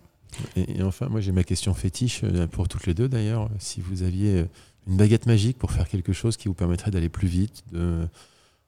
Et, 0.58 0.84
enfin, 0.84 1.08
moi 1.08 1.22
j'ai 1.22 1.32
ma 1.32 1.46
question 1.46 1.74
fétiche 1.74 2.24
pour 2.52 2.68
toutes 2.68 2.86
les 2.86 2.94
deux 2.94 3.08
d'ailleurs. 3.08 3.50
Si 3.60 3.80
vous 3.80 4.04
aviez 4.04 4.46
une 4.88 4.98
baguette 4.98 5.25
magique 5.25 5.58
pour 5.58 5.72
faire 5.72 5.88
quelque 5.88 6.12
chose 6.12 6.36
qui 6.36 6.50
vous 6.50 6.54
permettrait 6.54 6.92
d'aller 6.92 7.08
plus 7.08 7.30
vite, 7.30 7.64
de, 7.72 8.10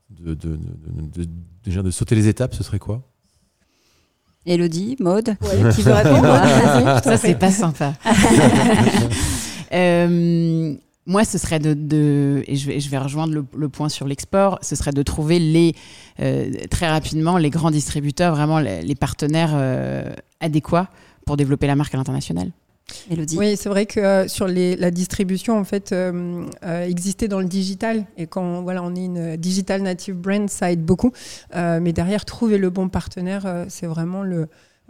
de, 0.09 0.57
déjà 1.65 1.83
de 1.83 1.91
sauter 1.91 2.15
les 2.15 2.29
étapes, 2.29 2.55
ce 2.55 2.63
serait 2.63 2.79
quoi? 2.79 3.03
Elodie, 4.45 4.95
Maude, 4.99 5.35
qui 5.75 5.81
veut 5.81 5.93
répondre 5.93 6.23
Ça, 7.03 7.17
c'est 7.17 7.35
pas 7.35 7.51
sympa. 7.51 7.93
Euh, 9.73 10.73
moi, 11.05 11.23
ce 11.23 11.37
serait 11.37 11.59
de, 11.59 12.43
et 12.47 12.55
je 12.55 12.67
vais, 12.67 12.79
je 12.79 12.89
vais 12.89 12.97
rejoindre 12.97 13.43
le, 13.53 13.69
point 13.69 13.89
sur 13.89 14.07
l'export, 14.07 14.59
ce 14.61 14.75
serait 14.75 14.91
de 14.91 15.03
trouver 15.03 15.39
les 15.39 15.73
euh, 16.19 16.51
très 16.69 16.87
rapidement 16.87 17.37
les 17.37 17.49
grands 17.49 17.71
distributeurs, 17.71 18.35
vraiment 18.35 18.59
les, 18.59 18.95
partenaires 18.95 19.51
euh, 19.53 20.13
adéquats 20.39 20.89
pour 21.25 21.37
développer 21.37 21.67
la 21.67 21.75
marque 21.75 21.93
à 21.93 21.97
l'international. 21.97 22.51
Oui, 23.09 23.57
c'est 23.57 23.69
vrai 23.69 23.85
que 23.85 23.99
euh, 23.99 24.27
sur 24.27 24.47
la 24.47 24.91
distribution, 24.91 25.57
en 25.57 25.63
fait, 25.63 25.93
exister 26.63 27.27
dans 27.27 27.39
le 27.39 27.47
digital, 27.47 28.05
et 28.17 28.27
quand 28.27 28.61
voilà, 28.61 28.83
on 28.83 28.95
est 28.95 29.05
une 29.05 29.37
digital 29.37 29.81
native 29.81 30.15
brand, 30.15 30.49
ça 30.49 30.71
aide 30.71 30.83
beaucoup. 30.83 31.11
mais 31.53 31.93
derrière, 31.93 32.25
trouver 32.25 32.57
le 32.57 32.69
bon 32.69 32.89
partenaire, 32.89 33.65
c'est 33.69 33.87
vraiment 33.87 34.23
le, 34.23 34.47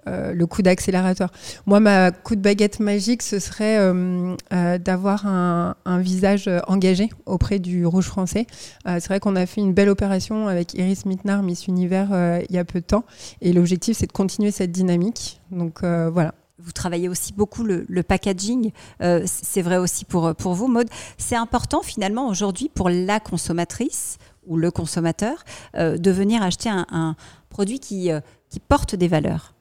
euh, 0.08 0.46
coup 0.48 0.62
d'accélérateur. 0.62 1.30
Moi, 1.66 1.82
ma 1.82 2.12
coup 2.12 2.36
de 2.36 2.42
baguette 2.42 2.80
magique, 2.80 3.22
ce 3.22 3.40
serait 3.40 3.78
euh, 3.78 4.34
euh, 4.54 4.78
d'avoir 4.78 5.28
un, 5.28 5.76
visage 6.00 6.50
engagé 6.68 7.10
auprès 7.26 7.60
du 7.60 7.86
Rouge 7.86 8.06
français. 8.06 8.46
c'est 8.86 9.08
vrai 9.08 9.20
qu'on 9.20 9.36
a 9.36 9.46
fait 9.46 9.62
une 9.62 9.74
belle 9.74 9.90
opération 9.90 10.48
avec 10.48 10.74
Iris 10.76 11.06
Mitnar, 11.06 11.42
Miss 11.44 11.68
Univers, 11.68 12.10
il 12.50 12.56
y 12.56 12.60
a 12.60 12.64
peu 12.64 12.80
de 12.80 12.86
temps. 12.86 13.04
Et 13.42 13.52
l'objectif, 13.52 13.98
c'est 13.98 14.08
de 14.08 14.12
continuer 14.12 14.52
cette 14.52 14.72
dynamique. 14.72 15.42
Donc 15.52 15.82
voilà. 15.84 16.34
Vous 16.60 16.72
travaillez 16.72 17.08
aussi 17.08 17.34
beaucoup 17.34 17.64
le, 17.64 17.86
packaging. 18.04 18.72
c'est 19.00 19.62
vrai 19.62 19.78
aussi 19.78 20.06
pour, 20.06 20.34
pour 20.36 20.54
vous, 20.54 20.68
Maude. 20.68 20.90
C'est 21.18 21.36
important 21.36 21.84
finalement 21.84 22.28
aujourd'hui 22.28 22.70
pour 22.74 22.90
la 22.90 23.20
consommatrice 23.20 24.18
ou 24.48 24.58
le 24.58 24.72
consommateur 24.72 25.44
de 25.76 26.12
venir 26.12 26.42
acheter 26.42 26.70
un, 26.70 27.16
produit 27.50 27.80
qui, 27.80 28.10
qui 28.50 28.60
porte 28.60 28.96
des 28.96 29.08
valeurs. 29.08 29.54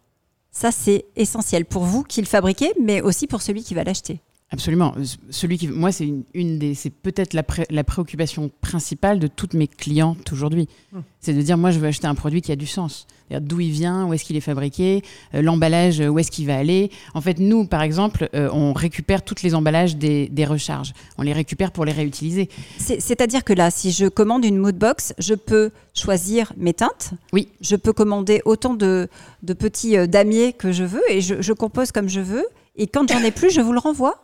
Ça, 0.50 0.72
c'est 0.72 1.04
essentiel 1.16 1.66
pour 1.66 1.84
vous 1.84 2.02
qui 2.02 2.22
le 2.22 2.26
fabriquez, 2.26 2.72
mais 2.82 3.02
aussi 3.02 3.26
pour 3.26 3.42
celui 3.42 3.62
qui 3.62 3.74
va 3.74 3.84
l'acheter. 3.84 4.22
Absolument. 4.52 4.94
Celui 5.28 5.58
qui, 5.58 5.66
moi, 5.66 5.90
c'est 5.90 6.08
une, 6.32 6.58
des, 6.60 6.74
c'est 6.74 6.90
peut-être 6.90 7.34
la, 7.34 7.42
la, 7.68 7.82
préoccupation 7.82 8.48
principale 8.60 9.18
de 9.18 9.26
toutes 9.26 9.54
mes 9.54 9.66
clientes 9.66 10.32
aujourd'hui. 10.32 10.68
Hum. 10.94 11.02
C'est 11.18 11.34
de 11.34 11.42
dire, 11.42 11.58
moi, 11.58 11.72
je 11.72 11.80
veux 11.80 11.88
acheter 11.88 12.06
un 12.06 12.14
produit 12.14 12.42
qui 12.42 12.52
a 12.52 12.56
du 12.56 12.66
sens. 12.66 13.08
D'où 13.28 13.58
il 13.58 13.72
vient, 13.72 14.06
où 14.06 14.14
est-ce 14.14 14.24
qu'il 14.24 14.36
est 14.36 14.40
fabriqué, 14.40 15.02
euh, 15.34 15.42
l'emballage, 15.42 15.98
où 15.98 16.16
est-ce 16.20 16.30
qu'il 16.30 16.46
va 16.46 16.56
aller. 16.56 16.92
En 17.12 17.20
fait, 17.20 17.40
nous, 17.40 17.66
par 17.66 17.82
exemple, 17.82 18.28
euh, 18.34 18.48
on 18.52 18.72
récupère 18.72 19.22
toutes 19.22 19.42
les 19.42 19.56
emballages 19.56 19.96
des, 19.96 20.28
des, 20.28 20.44
recharges. 20.44 20.92
On 21.18 21.22
les 21.22 21.32
récupère 21.32 21.72
pour 21.72 21.84
les 21.84 21.90
réutiliser. 21.90 22.48
C'est-à-dire 22.78 23.42
que 23.42 23.52
là, 23.52 23.72
si 23.72 23.90
je 23.90 24.06
commande 24.06 24.44
une 24.44 24.58
moodbox, 24.58 25.12
je 25.18 25.34
peux 25.34 25.72
choisir 25.92 26.52
mes 26.56 26.72
teintes. 26.72 27.14
Oui. 27.32 27.48
Je 27.60 27.74
peux 27.74 27.92
commander 27.92 28.42
autant 28.44 28.74
de, 28.74 29.08
de 29.42 29.52
petits 29.54 29.96
euh, 29.96 30.06
damiers 30.06 30.52
que 30.52 30.70
je 30.70 30.84
veux 30.84 31.02
et 31.10 31.20
je, 31.20 31.42
je 31.42 31.52
compose 31.52 31.90
comme 31.90 32.08
je 32.08 32.20
veux. 32.20 32.46
Et 32.76 32.86
quand 32.86 33.10
j'en 33.10 33.24
ai 33.24 33.32
plus, 33.32 33.50
je 33.50 33.60
vous 33.60 33.72
le 33.72 33.80
renvoie 33.80 34.20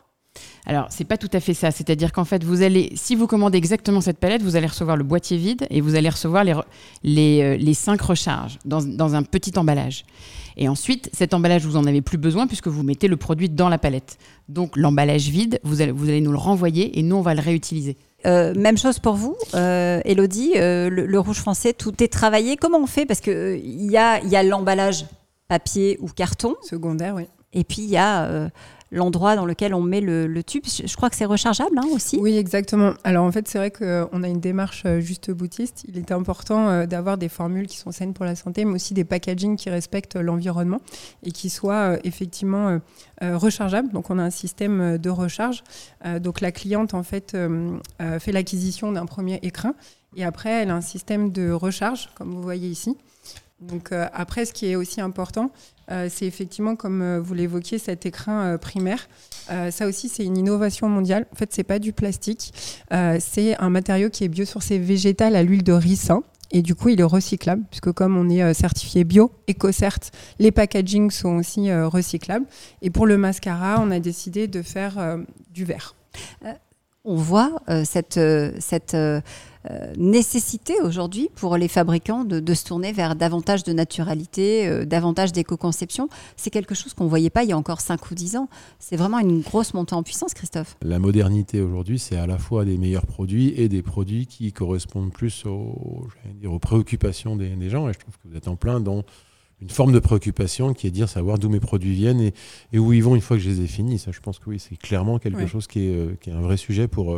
alors, 0.65 0.87
c'est 0.91 1.05
pas 1.05 1.19
tout 1.19 1.31
à 1.33 1.41
fait 1.41 1.55
ça. 1.55 1.71
C'est-à-dire 1.71 2.13
qu'en 2.13 2.25
fait, 2.25 2.45
vous 2.45 2.63
allez, 2.63 2.93
si 2.95 3.17
vous 3.17 3.27
commandez 3.27 3.59
exactement 3.59 4.01
cette 4.01 4.19
palette, 4.19 4.43
vous 4.43 4.55
allez 4.55 4.69
recevoir 4.69 4.97
le 4.97 5.03
boîtier 5.03 5.37
vide 5.37 5.67
et 5.71 5.81
vous 5.81 5.97
allez 5.97 6.09
recevoir 6.09 6.45
les, 6.45 6.55
les, 7.03 7.43
euh, 7.43 7.57
les 7.57 7.75
cinq 7.75 8.01
recharges 8.01 8.59
dans, 8.65 8.81
dans, 8.81 9.15
un 9.15 9.25
petit 9.25 9.59
emballage. 9.59 10.05
Et 10.57 10.69
ensuite, 10.69 11.11
cet 11.13 11.35
emballage, 11.35 11.67
vous 11.67 11.77
en 11.77 11.85
avez 11.85 12.01
plus 12.01 12.19
besoin 12.19 12.47
puisque 12.47 12.69
vous 12.69 12.85
mettez 12.85 13.09
le 13.09 13.17
produit 13.17 13.49
dans 13.49 13.69
la 13.69 13.79
palette. 13.79 14.19
Donc, 14.49 14.77
l'emballage 14.77 15.29
vide, 15.29 15.59
vous 15.65 15.81
allez, 15.81 15.91
vous 15.91 16.09
allez 16.09 16.21
nous 16.21 16.33
le 16.33 16.39
renvoyer 16.39 16.97
et 16.99 17.03
nous, 17.03 17.17
on 17.17 17.23
va 17.23 17.35
le 17.35 17.41
réutiliser. 17.41 17.97
Euh, 18.25 18.55
même 18.55 18.79
chose 18.79 19.01
pour 19.01 19.15
vous, 19.15 19.37
euh, 19.55 20.01
Elodie, 20.05 20.53
euh, 20.57 20.89
le, 20.89 21.19
rouge 21.19 21.39
français, 21.39 21.73
tout 21.73 22.01
est 22.03 22.13
travaillé. 22.13 22.57
Comment 22.57 22.79
on 22.79 22.87
fait? 22.87 23.05
Parce 23.05 23.21
qu'il 23.21 23.61
il 23.65 23.91
y 23.91 23.97
a, 23.97 24.23
y 24.23 24.37
a 24.37 24.45
l'emballage 24.45 25.07
papier 25.49 25.99
ou 26.01 26.07
carton. 26.07 26.55
Secondaire, 26.63 27.17
oui. 27.17 27.25
Et 27.53 27.65
puis 27.65 27.83
il 27.83 27.91
y 27.91 27.97
a 27.97 28.49
l'endroit 28.93 29.35
dans 29.37 29.47
lequel 29.47 29.75
on 29.75 29.81
met 29.81 30.01
le, 30.01 30.43
tube. 30.45 30.65
Je 30.67 30.95
crois 30.97 31.09
que 31.09 31.17
c'est 31.17 31.25
rechargeable 31.25 31.79
hein, 31.79 31.87
aussi. 31.93 32.19
Oui, 32.21 32.37
exactement. 32.37 32.93
Alors 33.05 33.25
en 33.25 33.33
fait, 33.33 33.49
c'est 33.49 33.59
vrai 33.59 33.71
qu'on 33.71 34.23
a 34.23 34.29
une 34.29 34.41
démarche 34.41 34.83
euh, 34.87 35.01
juste 35.01 35.31
boutiste. 35.31 35.85
Il 35.89 35.97
était 35.97 36.15
important 36.15 36.69
euh, 36.69 36.87
d'avoir 36.87 37.17
des 37.17 37.29
formules 37.29 37.67
qui 37.67 37.79
sont 37.79 37.91
saines 37.91 38.13
pour 38.13 38.27
la 38.27 38.37
santé, 38.37 38.65
mais 38.65 38.75
aussi 38.75 38.93
des 38.93 39.05
packaging 39.05 39.57
qui 39.57 39.71
respectent 39.71 40.17
l'environnement 40.17 40.81
et 41.23 41.33
qui 41.33 41.49
soient 41.49 41.95
euh, 41.95 41.99
effectivement 42.05 42.81
rechargeables. 43.21 43.91
Donc 43.93 44.11
on 44.11 44.19
a 44.19 44.23
un 44.23 44.31
système 44.31 44.99
de 44.99 45.11
recharge. 45.11 45.63
donc 46.21 46.41
la 46.41 46.51
cliente 46.51 46.93
en 46.93 47.05
fait 47.05 47.37
fait 48.19 48.33
l'acquisition 48.33 48.91
d'un 48.91 49.07
premier 49.07 49.39
écrin 49.43 49.75
et 50.17 50.25
après 50.25 50.51
elle 50.51 50.71
a 50.71 50.75
un 50.75 50.81
système 50.81 51.31
de 51.31 51.53
recharge, 51.53 52.11
comme 52.17 52.33
vous 52.33 52.43
voyez 52.43 52.69
ici. 52.69 52.97
Donc 53.63 53.93
après, 53.93 54.45
ce 54.45 54.53
qui 54.53 54.67
est 54.67 54.77
aussi 54.77 55.01
important, 55.01 55.51
euh, 55.91 56.09
c'est 56.11 56.27
effectivement, 56.27 56.77
comme 56.77 57.03
euh, 57.03 57.21
vous 57.21 57.35
l'évoquiez, 57.35 57.79
cet 57.79 58.07
écrin 58.07 58.55
euh, 58.55 58.59
primaire. 58.59 59.09
ça 59.71 59.87
aussi, 59.87 60.09
c'est 60.09 60.25
une 60.25 60.39
innovation 60.39 60.89
mondiale. 60.89 61.27
En 61.33 61.37
fait, 61.37 61.53
c'est 61.53 61.65
pas 61.65 61.79
du 61.79 61.93
plastique. 61.93 62.53
c'est 63.19 63.57
un 63.59 63.71
matériau 63.71 64.09
qui 64.09 64.25
est 64.25 64.29
biosourcé 64.29 64.79
végétal 64.79 65.37
à 65.37 65.43
l'huile 65.43 65.65
de 65.65 65.73
ricin. 65.73 66.23
Et 66.55 66.63
du 66.63 66.75
coup, 66.75 66.91
il 66.91 67.01
est 67.01 67.05
recyclable, 67.05 67.63
puisque 67.71 67.93
comme 67.93 68.17
on 68.17 68.29
est 68.29 68.55
certifié 68.55 69.05
bio, 69.05 69.33
éco-cert, 69.47 69.99
les 70.39 70.53
packagings 70.53 71.11
sont 71.11 71.37
aussi 71.37 71.73
recyclables. 71.73 72.47
Et 72.83 72.91
pour 72.91 73.07
le 73.07 73.17
mascara, 73.17 73.79
on 73.81 73.91
a 73.91 74.01
décidé 74.01 74.49
de 74.49 74.63
faire 74.63 75.19
du 75.51 75.65
verre. 75.65 75.95
on 77.05 77.17
voit 77.17 77.63
cette, 77.85 78.21
cette 78.61 78.95
euh, 78.95 79.21
nécessité 79.97 80.81
aujourd'hui 80.83 81.31
pour 81.35 81.57
les 81.57 81.69
fabricants 81.69 82.25
de, 82.25 82.55
se 82.55 82.65
tourner 82.65 82.93
vers 82.93 83.17
davantage 83.17 83.65
de 83.65 83.73
naturalité, 83.73 84.67
euh, 84.67 84.85
davantage 84.85 85.33
d'éco-conception. 85.33 86.09
C'est 86.37 86.51
quelque 86.51 86.75
chose 86.75 86.95
qu'on 86.95 87.05
ne 87.05 87.09
voyait 87.09 87.31
pas 87.31 87.45
il 87.45 87.51
y 87.51 87.53
a 87.53 87.57
encore 87.57 87.81
5 87.81 88.11
ou 88.11 88.15
10 88.15 88.37
ans. 88.37 88.49
C'est 88.79 88.97
vraiment 88.97 89.19
une 89.19 89.41
grosse 89.41 89.75
montée 89.75 89.95
en 89.95 90.03
puissance, 90.03 90.35
Christophe. 90.35 90.77
La 90.83 90.99
modernité 90.99 91.61
aujourd'hui, 91.61 91.99
c'est 91.99 92.17
à 92.17 92.27
la 92.27 92.39
fois 92.39 92.65
des 92.65 92.77
meilleurs 92.79 93.07
produits 93.07 93.55
et 93.57 93.69
des 93.69 93.83
produits 93.83 94.27
qui 94.27 94.53
correspondent 94.53 95.13
plus 95.13 95.45
aux, 95.47 96.07
dire, 96.35 96.53
aux 96.53 96.59
préoccupations 96.59 97.37
des, 97.37 97.71
gens. 97.71 97.89
Et 97.89 97.93
je 97.93 97.99
trouve 97.99 98.17
que 98.19 98.29
vous 98.29 98.37
êtes 98.37 98.49
en 98.49 98.57
plein 98.57 98.81
dans 98.81 99.03
une 99.61 99.71
forme 99.71 99.93
de 99.93 100.01
préoccupation 100.01 100.75
qui 100.75 100.89
est 100.89 100.91
de 100.91 100.95
dire 100.95 101.09
savoir 101.09 101.39
d'où 101.39 101.49
mes 101.49 101.61
produits 101.61 101.95
viennent 101.95 102.33
et, 102.73 102.79
où 102.79 102.93
ils 102.93 103.03
vont 103.03 103.15
une 103.15 103.21
fois 103.21 103.37
que 103.37 103.43
je 103.43 103.49
les 103.49 103.61
ai 103.61 103.67
finis. 103.67 103.99
Ça, 103.99 104.11
je 104.11 104.21
pense 104.21 104.39
que 104.39 104.51
oui, 104.51 104.59
c'est 104.59 104.77
clairement 104.77 105.19
quelque 105.19 105.47
chose 105.47 105.67
qui 105.69 105.87
est, 105.87 105.95
euh, 105.95 106.17
qui 106.21 106.31
est, 106.31 106.33
un 106.33 106.41
vrai 106.41 106.57
sujet 106.57 106.89
pour, 106.89 107.15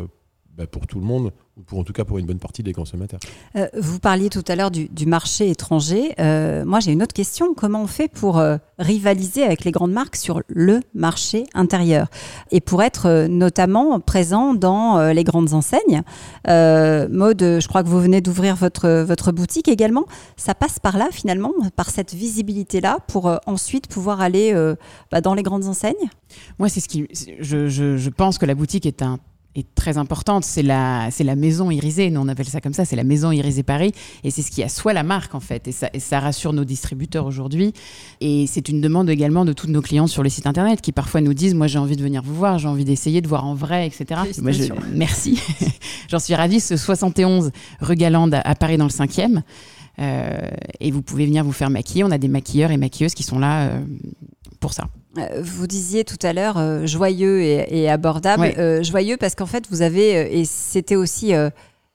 bah, 0.57 0.69
pour 0.69 0.87
tout 0.87 1.01
le 1.01 1.05
monde, 1.05 1.33
ou 1.57 1.63
pour, 1.63 1.81
en 1.81 1.85
tout 1.85 1.93
cas 1.93 2.05
pour 2.05 2.19
une 2.19 2.27
bonne 2.27 2.39
partie 2.39 2.63
des 2.63 2.73
consommateurs. 2.73 3.19
Euh, 3.57 3.67
vous 3.77 3.99
parliez 3.99 4.31
tout 4.31 4.45
à 4.47 4.55
l'heure 4.55 4.71
du, 4.71 5.07
marché 5.07 5.51
étranger. 5.51 6.15
Euh, 6.21 6.65
moi, 6.65 6.79
j'ai 6.79 6.93
une 6.93 7.03
autre 7.03 7.13
question. 7.13 7.55
Comment 7.55 7.83
on 7.83 7.87
fait 7.89 8.07
pour 8.07 8.39
euh, 8.39 8.57
rivaliser 8.79 9.43
avec 9.43 9.65
les 9.65 9.73
grandes 9.73 9.91
marques 9.91 10.15
sur 10.15 10.43
le 10.47 10.79
marché 10.95 11.45
intérieur 11.55 12.07
et 12.53 12.61
pour 12.61 12.85
être 12.85 13.27
notamment 13.27 13.99
présent 13.99 14.55
dans 14.55 15.11
les 15.11 15.25
grandes 15.25 15.55
enseignes? 15.55 16.03
Mode, 16.47 17.41
je 17.41 17.67
crois 17.67 17.83
que 17.83 17.89
vous 17.89 18.01
venez 18.01 18.21
d'ouvrir 18.21 18.55
votre, 18.55 19.03
votre 19.03 19.33
boutique 19.33 19.67
également. 19.67 20.05
Ça 20.37 20.55
passe 20.55 20.79
par 20.79 20.99
là, 20.99 21.09
finalement, 21.11 21.51
par 21.75 21.91
cette 21.91 22.15
visibilité-là, 22.15 22.99
pour 23.09 23.41
ensuite 23.47 23.89
pouvoir 23.89 24.21
aller 24.21 24.55
bah, 25.11 25.21
dans 25.21 25.35
les 25.35 25.43
grandes 25.43 25.65
enseignes? 25.65 25.95
Moi, 26.61 26.69
c'est 26.69 26.81
ce 26.81 26.89
qui. 26.89 27.09
Je, 27.41 27.69
je, 27.69 27.97
je 27.97 28.11
pense 28.11 28.39
que 28.39 28.47
la 28.47 28.55
boutique 28.55 28.87
est 28.87 29.03
un 29.03 29.19
est 29.55 29.75
très 29.75 29.99
importante. 29.99 30.45
C'est 30.45 30.63
la, 30.63 31.09
c'est 31.11 31.25
la 31.25 31.37
maison 31.37 31.71
irisée, 31.71 32.11
nous 32.11 32.21
on 32.21 32.29
appelle 32.29 32.47
ça 32.49 32.61
comme 32.61 32.73
ça, 32.73 32.85
c'est 32.85 32.97
la 32.97 33.05
maison 33.05 33.33
irisée 33.33 33.63
Paris. 33.63 33.93
Et 34.23 34.31
c'est 34.31 34.43
ce 34.43 34.51
qui 34.51 34.63
assoit 34.63 34.93
la 34.93 35.03
marque 35.03 35.35
en 35.35 35.41
fait. 35.41 35.69
Et 35.69 35.73
ça, 35.73 35.91
ça 35.99 36.21
rassure 36.21 36.53
nos 36.53 36.65
distributeurs 36.65 37.27
aujourd'hui. 37.27 37.73
Et 38.21 38.47
c'est 38.47 38.69
une 38.69 38.81
demande 38.81 39.11
également 39.11 39.45
de 39.45 39.53
tous 39.53 39.69
nos 39.69 39.83
clients 39.83 40.07
sur 40.07 40.23
le 40.23 40.29
site 40.29 40.47
internet 40.47 40.81
qui 40.81 40.93
parfois 40.93 41.21
nous 41.21 41.35
disent 41.35 41.55
Moi 41.55 41.67
j'ai 41.67 41.79
envie 41.79 41.97
de 41.97 42.03
venir 42.03 42.23
vous 42.23 42.35
voir, 42.35 42.59
j'ai 42.59 42.69
envie 42.69 42.85
d'essayer 42.85 43.21
de 43.21 43.29
voir 43.29 43.45
en 43.45 43.55
vrai, 43.55 43.87
etc. 43.87 44.21
Moi, 44.41 44.53
je, 44.53 44.73
merci. 44.93 45.41
J'en 46.09 46.19
suis 46.19 46.35
ravie. 46.35 46.61
Ce 46.61 46.77
71 46.77 47.51
rue 47.81 47.97
Galande 47.97 48.41
à 48.45 48.55
Paris 48.55 48.77
dans 48.77 48.85
le 48.85 48.91
5e. 48.91 49.43
Euh, 50.01 50.51
et 50.81 50.91
vous 50.91 51.03
pouvez 51.03 51.27
venir 51.27 51.45
vous 51.45 51.53
faire 51.53 51.71
maquiller. 51.71 52.05
On 52.05 52.11
a 52.11 52.19
des 52.19 52.29
maquilleurs 52.29 52.71
et 52.71 52.77
maquilleuses 52.77 53.15
qui 53.15 53.23
sont 53.23 53.39
là 53.39 53.69
euh, 53.69 53.81
pour 54.61 54.73
ça. 54.73 54.89
Euh, 55.19 55.41
vous 55.43 55.67
disiez 55.67 56.05
tout 56.05 56.19
à 56.23 56.33
l'heure 56.33 56.59
euh, 56.59 56.87
joyeux 56.87 57.41
et, 57.43 57.89
abordable. 57.89 58.53
Euh, 58.59 58.83
joyeux 58.83 59.17
parce 59.17 59.35
qu'en 59.35 59.47
fait, 59.47 59.67
vous 59.71 59.83
avez, 59.83 60.39
et 60.39 60.45
c'était 60.45 60.97
aussi 60.97 61.33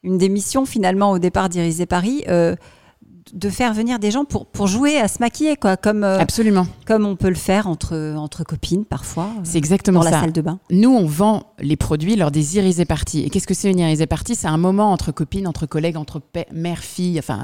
une 0.03 0.17
des 0.17 0.29
missions 0.29 0.65
finalement 0.65 1.11
au 1.11 1.19
départ 1.19 1.49
d'Irisé 1.49 1.85
Paris, 1.85 2.23
de 3.33 3.50
faire 3.50 3.74
venir 3.74 4.00
des 4.00 4.12
gens 4.12 4.25
pour, 4.25 4.45
pour 4.45 4.67
jouer 4.67 4.98
à 4.98 5.07
se 5.07 5.19
maquiller, 5.19 5.55
quoi, 5.55 5.77
comme, 5.77 6.03
euh, 6.03 6.19
Absolument. 6.19 6.67
comme 6.86 7.05
on 7.05 7.15
peut 7.15 7.29
le 7.29 7.36
faire 7.36 7.67
entre, 7.67 8.15
entre 8.15 8.43
copines 8.43 8.86
parfois. 8.86 9.25
Euh, 9.38 9.41
c'est 9.43 9.57
exactement 9.57 10.00
dans 10.00 10.05
ça. 10.05 10.12
la 10.12 10.21
salle 10.21 10.31
de 10.31 10.41
bain. 10.41 10.59
Nous, 10.69 10.89
on 10.89 11.05
vend 11.05 11.43
les 11.59 11.75
produits 11.75 12.15
lors 12.15 12.31
des 12.31 12.57
irisées 12.57 12.86
parties. 12.86 13.21
Et 13.21 13.29
qu'est-ce 13.29 13.48
que 13.48 13.53
c'est 13.53 13.69
une 13.69 13.79
irisée 13.79 14.07
partie 14.07 14.36
C'est 14.36 14.48
un 14.48 14.57
moment 14.57 14.91
entre 14.91 15.12
copines, 15.12 15.48
entre 15.48 15.65
collègues, 15.65 15.98
entre 15.98 16.21
mère, 16.53 16.79
fille, 16.79 17.19
enfin, 17.19 17.39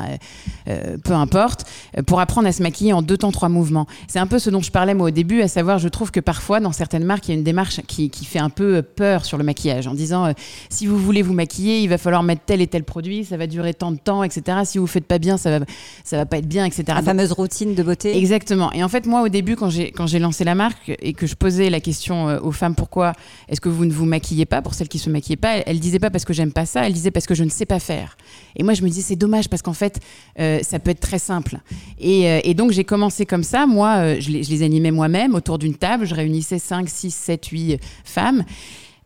euh, 0.68 0.98
peu 1.04 1.14
importe, 1.14 1.66
pour 2.08 2.20
apprendre 2.20 2.48
à 2.48 2.52
se 2.52 2.64
maquiller 2.64 2.94
en 2.94 3.02
deux 3.02 3.18
temps, 3.18 3.32
trois 3.32 3.50
mouvements. 3.50 3.88
C'est 4.08 4.20
un 4.20 4.28
peu 4.28 4.40
ce 4.40 4.50
dont 4.50 4.62
je 4.62 4.72
parlais 4.72 4.94
moi 4.94 5.08
au 5.08 5.12
début, 5.12 5.42
à 5.42 5.48
savoir, 5.48 5.80
je 5.80 5.88
trouve 5.88 6.12
que 6.12 6.20
parfois, 6.20 6.60
dans 6.60 6.72
certaines 6.72 7.06
marques, 7.06 7.28
il 7.28 7.32
y 7.32 7.34
a 7.34 7.38
une 7.38 7.44
démarche 7.44 7.82
qui, 7.88 8.10
qui 8.10 8.26
fait 8.26 8.40
un 8.40 8.50
peu 8.50 8.82
peur 8.82 9.26
sur 9.26 9.38
le 9.38 9.44
maquillage, 9.44 9.88
en 9.88 9.94
disant, 9.94 10.34
si 10.70 10.88
vous 10.88 10.98
voulez 10.98 11.22
vous 11.22 11.34
maquiller, 11.34 11.82
il 11.82 11.88
va 11.88 11.98
falloir 11.98 12.24
mettre 12.24 12.42
tel 12.46 12.62
et 12.62 12.68
tel 12.68 12.84
produit, 12.84 13.26
ça 13.26 13.38
va 13.38 13.48
durer 13.48 13.74
tant 13.74 13.92
de 13.92 13.98
temps, 13.98 14.24
etc. 14.24 14.60
Si 14.66 14.78
vous 14.78 14.86
ne 14.86 14.90
faites 14.90 15.06
pas 15.06 15.20
bien, 15.20 15.38
ça 15.38 15.60
va 15.60 15.66
ça 16.04 16.18
va 16.18 16.26
pas 16.26 16.38
être 16.38 16.48
bien, 16.48 16.66
etc. 16.66 16.84
La 16.88 16.96
Donc, 16.96 17.06
fameuse 17.06 17.32
routine 17.32 17.74
de 17.76 17.84
beauté. 17.84 18.16
Exactement. 18.18 18.72
Et 18.74 18.84
en 18.84 18.90
fait, 18.90 19.06
moi, 19.06 19.22
au 19.24 19.30
début, 19.30 19.56
quand 19.56 19.70
j'ai 19.70 19.92
quand 19.92 20.08
j'ai 20.08 20.20
lancé 20.20 20.44
la 20.44 20.56
marque 20.56 20.92
et 21.02 21.14
que 21.14 21.26
je 21.28 21.36
posais 21.36 21.70
la 21.70 21.80
question 21.80 22.30
euh, 22.30 22.40
aux 22.42 22.52
femmes, 22.52 22.76
pourquoi 22.76 23.14
est-ce 23.50 23.60
que 23.62 23.70
vous 23.70 23.86
ne 23.86 23.92
vous 23.94 24.06
maquillez 24.06 24.46
pas 24.46 24.62
Pour 24.62 24.74
celles 24.74 24.88
qui 24.88 25.00
se 25.00 25.10
maquillaient 25.10 25.36
pas, 25.36 25.58
elles, 25.58 25.64
elles 25.68 25.80
disaient 25.80 26.00
pas 26.00 26.10
parce 26.10 26.26
que 26.26 26.34
j'aime 26.34 26.52
pas 26.52 26.66
ça, 26.66 26.86
elles 26.86 26.94
disaient 26.94 27.12
parce 27.12 27.26
que 27.26 27.36
je 27.36 27.44
ne 27.44 27.50
sais 27.50 27.66
pas 27.66 27.80
faire. 27.80 28.18
Et 28.56 28.64
moi, 28.64 28.74
je 28.74 28.82
me 28.84 28.90
disais 28.90 29.02
c'est 29.02 29.16
dommage 29.16 29.50
parce 29.50 29.62
qu'en 29.62 29.74
fait, 29.74 30.00
euh, 30.40 30.60
ça 30.62 30.80
peut 30.80 30.92
être 30.92 31.00
très 31.00 31.20
simple. 31.20 31.58
Et, 32.00 32.30
euh, 32.30 32.40
et 32.44 32.54
donc 32.54 32.72
j'ai 32.72 32.84
commencé 32.84 33.26
comme 33.26 33.44
ça. 33.44 33.66
Moi, 33.66 33.96
euh, 33.96 34.16
je, 34.20 34.30
les, 34.32 34.44
je 34.44 34.50
les 34.52 34.64
animais 34.64 34.92
moi-même 34.92 35.36
autour 35.36 35.58
d'une 35.58 35.76
table. 35.76 36.06
Je 36.06 36.16
réunissais 36.16 36.60
5, 36.60 36.88
6, 36.88 37.12
7, 37.14 37.46
8 37.48 37.80
femmes. 38.04 38.44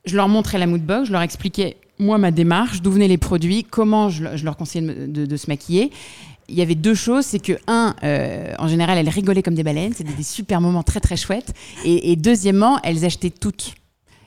Je 0.06 0.16
leur 0.16 0.28
montrais 0.30 0.58
la 0.58 0.66
mood 0.68 0.82
box, 0.82 1.08
je 1.08 1.12
leur 1.12 1.22
expliquais 1.22 1.78
moi 2.00 2.18
ma 2.18 2.32
démarche, 2.32 2.82
d'où 2.82 2.92
venaient 2.92 3.10
les 3.10 3.18
produits, 3.18 3.66
comment 3.66 4.08
je, 4.10 4.24
je 4.36 4.46
leur 4.46 4.56
conseillais 4.56 4.86
de, 4.86 5.06
de- 5.08 5.26
de 5.26 5.38
se 5.38 5.48
maquiller 5.48 5.92
il 6.50 6.56
y 6.58 6.62
avait 6.62 6.76
deux 6.76 6.96
choses, 6.96 7.26
c'est 7.26 7.40
que 7.40 7.54
un, 7.68 7.96
euh, 8.04 8.54
en 8.60 8.68
général, 8.68 8.98
elles 8.98 9.10
rigolaient 9.10 9.44
comme 9.44 9.56
des 9.56 9.64
baleines, 9.64 9.94
c'était 9.96 10.14
des 10.14 10.24
super 10.24 10.62
moments 10.62 10.84
très 10.84 11.00
très 11.00 11.18
chouettes, 11.18 11.54
et, 11.86 12.16
deuxièmement, 12.16 12.80
elles 12.84 13.06
achetaient 13.06 13.30
toutes. 13.30 13.74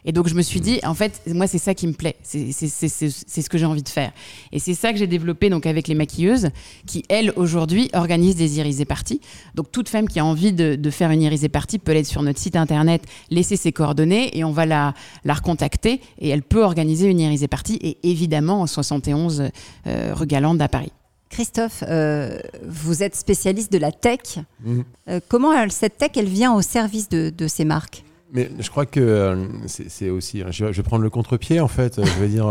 Et 0.05 0.11
donc 0.11 0.27
je 0.27 0.35
me 0.35 0.43
suis 0.43 0.61
dit, 0.61 0.81
en 0.83 0.95
fait, 0.95 1.23
moi 1.29 1.47
c'est 1.47 1.59
ça 1.59 1.75
qui 1.75 1.87
me 1.87 1.93
plaît, 1.93 2.17
c'est 2.25 2.51
ce 2.51 3.49
que 3.49 3.57
j'ai 3.57 3.67
envie 3.67 3.85
de 3.85 3.89
faire. 3.89 4.11
Et 4.51 4.59
c'est 4.59 4.75
ça 4.75 4.93
que 4.93 4.99
j'ai 4.99 5.07
développé 5.07 5.49
donc 5.49 5.65
avec 5.65 5.87
les 5.87 5.95
maquilleuses, 5.95 6.49
qui 6.89 7.05
elles 7.09 7.33
aujourd'hui 7.37 7.89
organisent 7.93 8.35
des 8.35 8.59
irisées 8.59 8.85
parties. 8.85 9.21
Donc 9.55 9.71
toute 9.71 9.89
femme 9.89 10.09
qui 10.09 10.19
a 10.19 10.25
envie 10.25 10.53
de, 10.53 10.91
faire 10.91 11.13
une 11.13 11.23
irisée 11.23 11.49
partie 11.49 11.79
peut 11.79 11.93
aller 11.93 12.03
sur 12.03 12.23
notre 12.23 12.41
site 12.41 12.57
internet, 12.57 13.05
laisser 13.31 13.57
ses 13.57 13.71
coordonnées 13.71 14.37
et 14.37 14.43
on 14.43 14.51
va 14.51 14.67
la, 14.67 14.93
recontacter 15.25 16.01
et 16.19 16.31
elle 16.31 16.43
peut 16.43 16.65
organiser 16.65 17.07
une 17.07 17.21
irisée 17.21 17.47
partie 17.47 17.77
et 17.77 17.99
évidemment 18.03 18.63
en 18.63 18.67
71 18.67 19.51
euh, 19.87 20.15
rue 20.15 20.27
Galande 20.27 20.61
à 20.61 20.67
Paris. 20.67 20.91
Christophe, 21.33 21.83
euh, 21.89 22.39
vous 22.65 23.03
êtes 23.03 23.17
spécialiste 23.17 23.73
de 23.73 23.79
la 23.79 23.91
tech. 23.91 24.21
Mhm. 24.65 24.85
Euh, 25.09 25.21
comment 25.29 25.53
elle- 25.53 25.73
cette 25.73 25.97
tech, 25.99 26.11
elle 26.17 26.29
vient 26.29 26.55
au 26.55 26.63
service 26.63 27.09
de, 27.09 27.31
de 27.31 27.47
ces 27.49 27.65
marques? 27.65 28.05
Mais 28.35 28.51
je 28.61 28.71
crois 28.71 28.87
que 28.87 29.01
euh, 29.01 29.47
c'est 29.67 30.09
aussi. 30.11 30.43
Je 30.51 30.65
vais, 30.65 30.73
je 30.73 30.77
vais 30.81 30.83
prendre 30.83 31.03
le 31.03 31.11
contre-pied 31.11 31.59
en 31.61 31.69
fait. 31.69 32.01
Je 32.03 32.21
vais 32.21 32.29
dire 32.29 32.49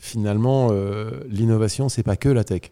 finalement, 0.00 0.70
l'innovation, 1.28 1.88
c'est 1.88 2.02
pas 2.02 2.16
que 2.16 2.28
la 2.28 2.44
tech. 2.44 2.70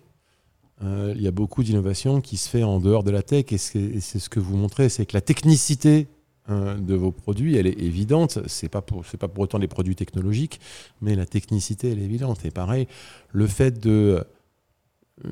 Il 0.82 1.22
y 1.22 1.26
a 1.26 1.30
beaucoup 1.30 1.62
d'innovation 1.62 2.20
qui 2.20 2.36
se 2.36 2.48
fait 2.48 2.62
en 2.62 2.80
dehors 2.80 3.02
de 3.04 3.10
la 3.10 3.22
tech 3.22 3.46
et 3.52 3.56
c'est 3.58 4.18
ce 4.18 4.28
que 4.28 4.40
vous 4.40 4.56
montrez, 4.58 4.90
c'est 4.90 5.06
que 5.06 5.14
la 5.16 5.22
technicité 5.22 6.08
euh, 6.50 6.74
de 6.76 6.94
vos 6.94 7.10
produits, 7.12 7.56
elle 7.56 7.66
est 7.66 7.80
évidente. 7.80 8.38
C'est 8.46 8.68
pas 8.68 8.82
pour 8.82 9.06
c'est 9.06 9.16
pas 9.16 9.28
pour 9.28 9.44
autant 9.44 9.58
des 9.58 9.68
produits 9.68 9.96
technologiques, 9.96 10.60
mais 11.00 11.14
la 11.16 11.24
technicité, 11.24 11.92
elle 11.92 12.00
est 12.00 12.04
évidente. 12.04 12.44
Et 12.44 12.50
pareil, 12.50 12.86
le 13.32 13.46
fait 13.46 13.80
de 13.80 14.22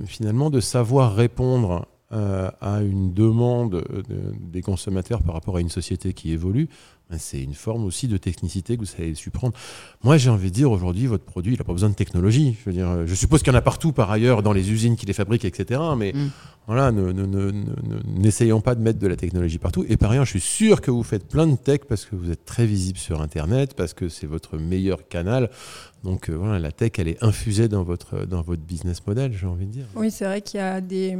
finalement 0.07 0.51
de 0.51 0.61
savoir 0.61 1.15
répondre 1.15 1.87
euh, 2.13 2.51
à 2.61 2.83
une 2.83 3.15
demande 3.15 3.75
euh, 3.77 4.03
de- 4.03 4.35
des 4.39 4.61
consommateurs 4.63 5.23
par 5.23 5.35
rapport 5.35 5.57
à 5.57 5.61
une 5.61 5.71
société 5.71 6.13
qui 6.13 6.33
évolue, 6.33 6.69
c'est 7.19 7.43
une 7.43 7.55
forme 7.55 7.85
aussi 7.85 8.09
de 8.09 8.17
technicité 8.17 8.75
que 8.77 8.81
vous 8.81 8.87
savez 8.87 9.15
su 9.15 9.31
prendre. 9.31 9.55
Moi, 10.03 10.17
j'ai 10.19 10.31
envie 10.31 10.51
de 10.51 10.55
dire 10.55 10.71
aujourd'hui, 10.71 11.07
votre 11.07 11.25
produit, 11.25 11.55
il 11.55 11.59
n'a 11.59 11.65
pas 11.65 11.73
besoin 11.73 11.89
de 11.91 11.95
technologie. 11.95 12.57
Je 12.61 12.71
veux 12.71 12.75
dire, 12.77 12.89
euh, 12.89 13.05
je 13.07 13.15
suppose 13.15 13.43
qu'il 13.43 13.53
y 13.53 13.57
en 13.57 13.59
a 13.59 13.63
partout 13.63 13.93
par 13.93 14.11
ailleurs 14.11 14.43
dans 14.43 14.53
les 14.53 14.71
usines 14.71 14.97
qui 14.97 15.07
les 15.07 15.13
fabriquent, 15.13 15.45
etc. 15.45 15.81
Mais 15.97 16.13
Mm. 16.13 16.31
voilà, 16.67 16.93
ne- 16.93 17.13
ne- 17.13 17.27
ne- 17.27 17.51
ne- 17.51 17.63
n'essayons 18.19 18.61
pas 18.61 18.75
de 18.75 18.81
mettre 18.81 18.99
de 18.99 19.07
la 19.07 19.17
technologie 19.17 19.59
partout. 19.59 19.85
Et 19.89 19.97
par 19.97 20.11
ailleurs, 20.11 20.25
je 20.25 20.31
suis 20.31 20.41
sûr 20.41 20.81
que 20.81 20.91
vous 20.91 21.03
faites 21.03 21.29
plein 21.29 21.47
de 21.47 21.57
tech 21.57 21.81
parce 21.89 22.05
que 22.05 22.17
vous 22.17 22.31
êtes 22.31 22.45
très 22.45 22.67
visible 22.67 22.99
sur 22.99 23.21
Internet, 23.23 23.75
parce 23.75 23.95
que 23.95 24.09
c'est 24.09 24.27
votre 24.27 24.59
meilleur 24.59 25.09
canal. 25.09 25.51
Donc 26.05 26.31
euh, 26.31 26.35
voilà, 26.35 26.59
la 26.59 26.73
tech, 26.73 26.93
elle 26.99 27.09
est 27.09 27.23
infusée 27.23 27.69
dans 27.69 27.83
votre, 27.85 28.27
dans 28.27 28.43
votre 28.43 28.63
business 28.63 29.07
model, 29.07 29.33
j'ai 29.39 29.47
envie 29.47 29.67
de 29.67 29.71
dire. 29.73 29.87
Oui, 29.95 30.11
c'est 30.11 30.25
vrai 30.25 30.41
qu'il 30.43 30.59
y 30.59 30.63
a 30.63 30.81
des, 30.81 31.17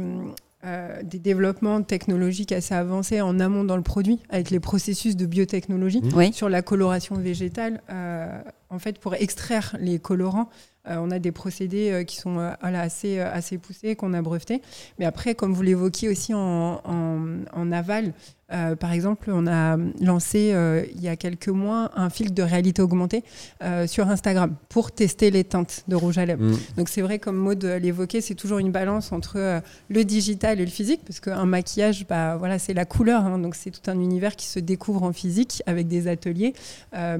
euh, 0.65 1.01
des 1.03 1.19
développements 1.19 1.81
technologiques 1.83 2.51
assez 2.51 2.73
avancés 2.73 3.21
en 3.21 3.39
amont 3.39 3.63
dans 3.63 3.77
le 3.77 3.83
produit, 3.83 4.19
avec 4.29 4.49
les 4.49 4.59
processus 4.59 5.15
de 5.15 5.25
biotechnologie. 5.25 6.01
Mmh. 6.01 6.09
Oui. 6.15 6.33
Sur 6.33 6.49
la 6.49 6.61
coloration 6.61 7.15
végétale, 7.15 7.81
euh, 7.89 8.41
en 8.69 8.79
fait, 8.79 8.99
pour 8.99 9.15
extraire 9.15 9.75
les 9.79 9.99
colorants, 9.99 10.49
euh, 10.87 10.97
on 10.99 11.11
a 11.11 11.19
des 11.19 11.31
procédés 11.31 11.91
euh, 11.91 12.03
qui 12.03 12.17
sont 12.17 12.39
euh, 12.39 12.51
voilà, 12.61 12.81
assez, 12.81 13.19
euh, 13.19 13.31
assez 13.31 13.57
poussés, 13.57 13.95
qu'on 13.95 14.13
a 14.13 14.21
brevetés. 14.21 14.61
Mais 14.99 15.05
après, 15.05 15.33
comme 15.35 15.53
vous 15.53 15.61
l'évoquiez 15.61 16.09
aussi 16.09 16.33
en, 16.33 16.81
en, 16.83 17.19
en 17.53 17.71
aval, 17.71 18.13
euh, 18.53 18.75
par 18.75 18.91
exemple, 18.91 19.31
on 19.33 19.47
a 19.47 19.77
lancé 20.01 20.51
euh, 20.53 20.83
il 20.95 21.01
y 21.01 21.07
a 21.07 21.15
quelques 21.15 21.47
mois 21.49 21.91
un 21.95 22.09
filtre 22.09 22.33
de 22.33 22.43
réalité 22.43 22.81
augmentée 22.81 23.23
euh, 23.63 23.87
sur 23.87 24.07
Instagram 24.09 24.55
pour 24.69 24.91
tester 24.91 25.31
les 25.31 25.43
teintes 25.43 25.83
de 25.87 25.95
rouge 25.95 26.17
à 26.17 26.25
lèvres. 26.25 26.43
Mm. 26.43 26.57
Donc 26.77 26.89
c'est 26.89 27.01
vrai, 27.01 27.19
comme 27.19 27.35
Maud 27.37 27.63
l'évoquait, 27.63 28.21
c'est 28.21 28.35
toujours 28.35 28.59
une 28.59 28.71
balance 28.71 29.11
entre 29.11 29.61
le 29.89 30.05
digital 30.05 30.59
et 30.59 30.65
le 30.65 30.71
physique, 30.71 31.01
parce 31.05 31.19
qu'un 31.19 31.45
maquillage, 31.45 32.05
bah, 32.07 32.35
voilà, 32.37 32.59
c'est 32.59 32.73
la 32.73 32.85
couleur, 32.85 33.25
hein, 33.25 33.39
donc 33.39 33.55
c'est 33.55 33.71
tout 33.71 33.89
un 33.89 33.99
univers 33.99 34.35
qui 34.35 34.45
se 34.45 34.59
découvre 34.59 35.03
en 35.03 35.13
physique 35.13 35.61
avec 35.65 35.87
des 35.87 36.07
ateliers, 36.07 36.53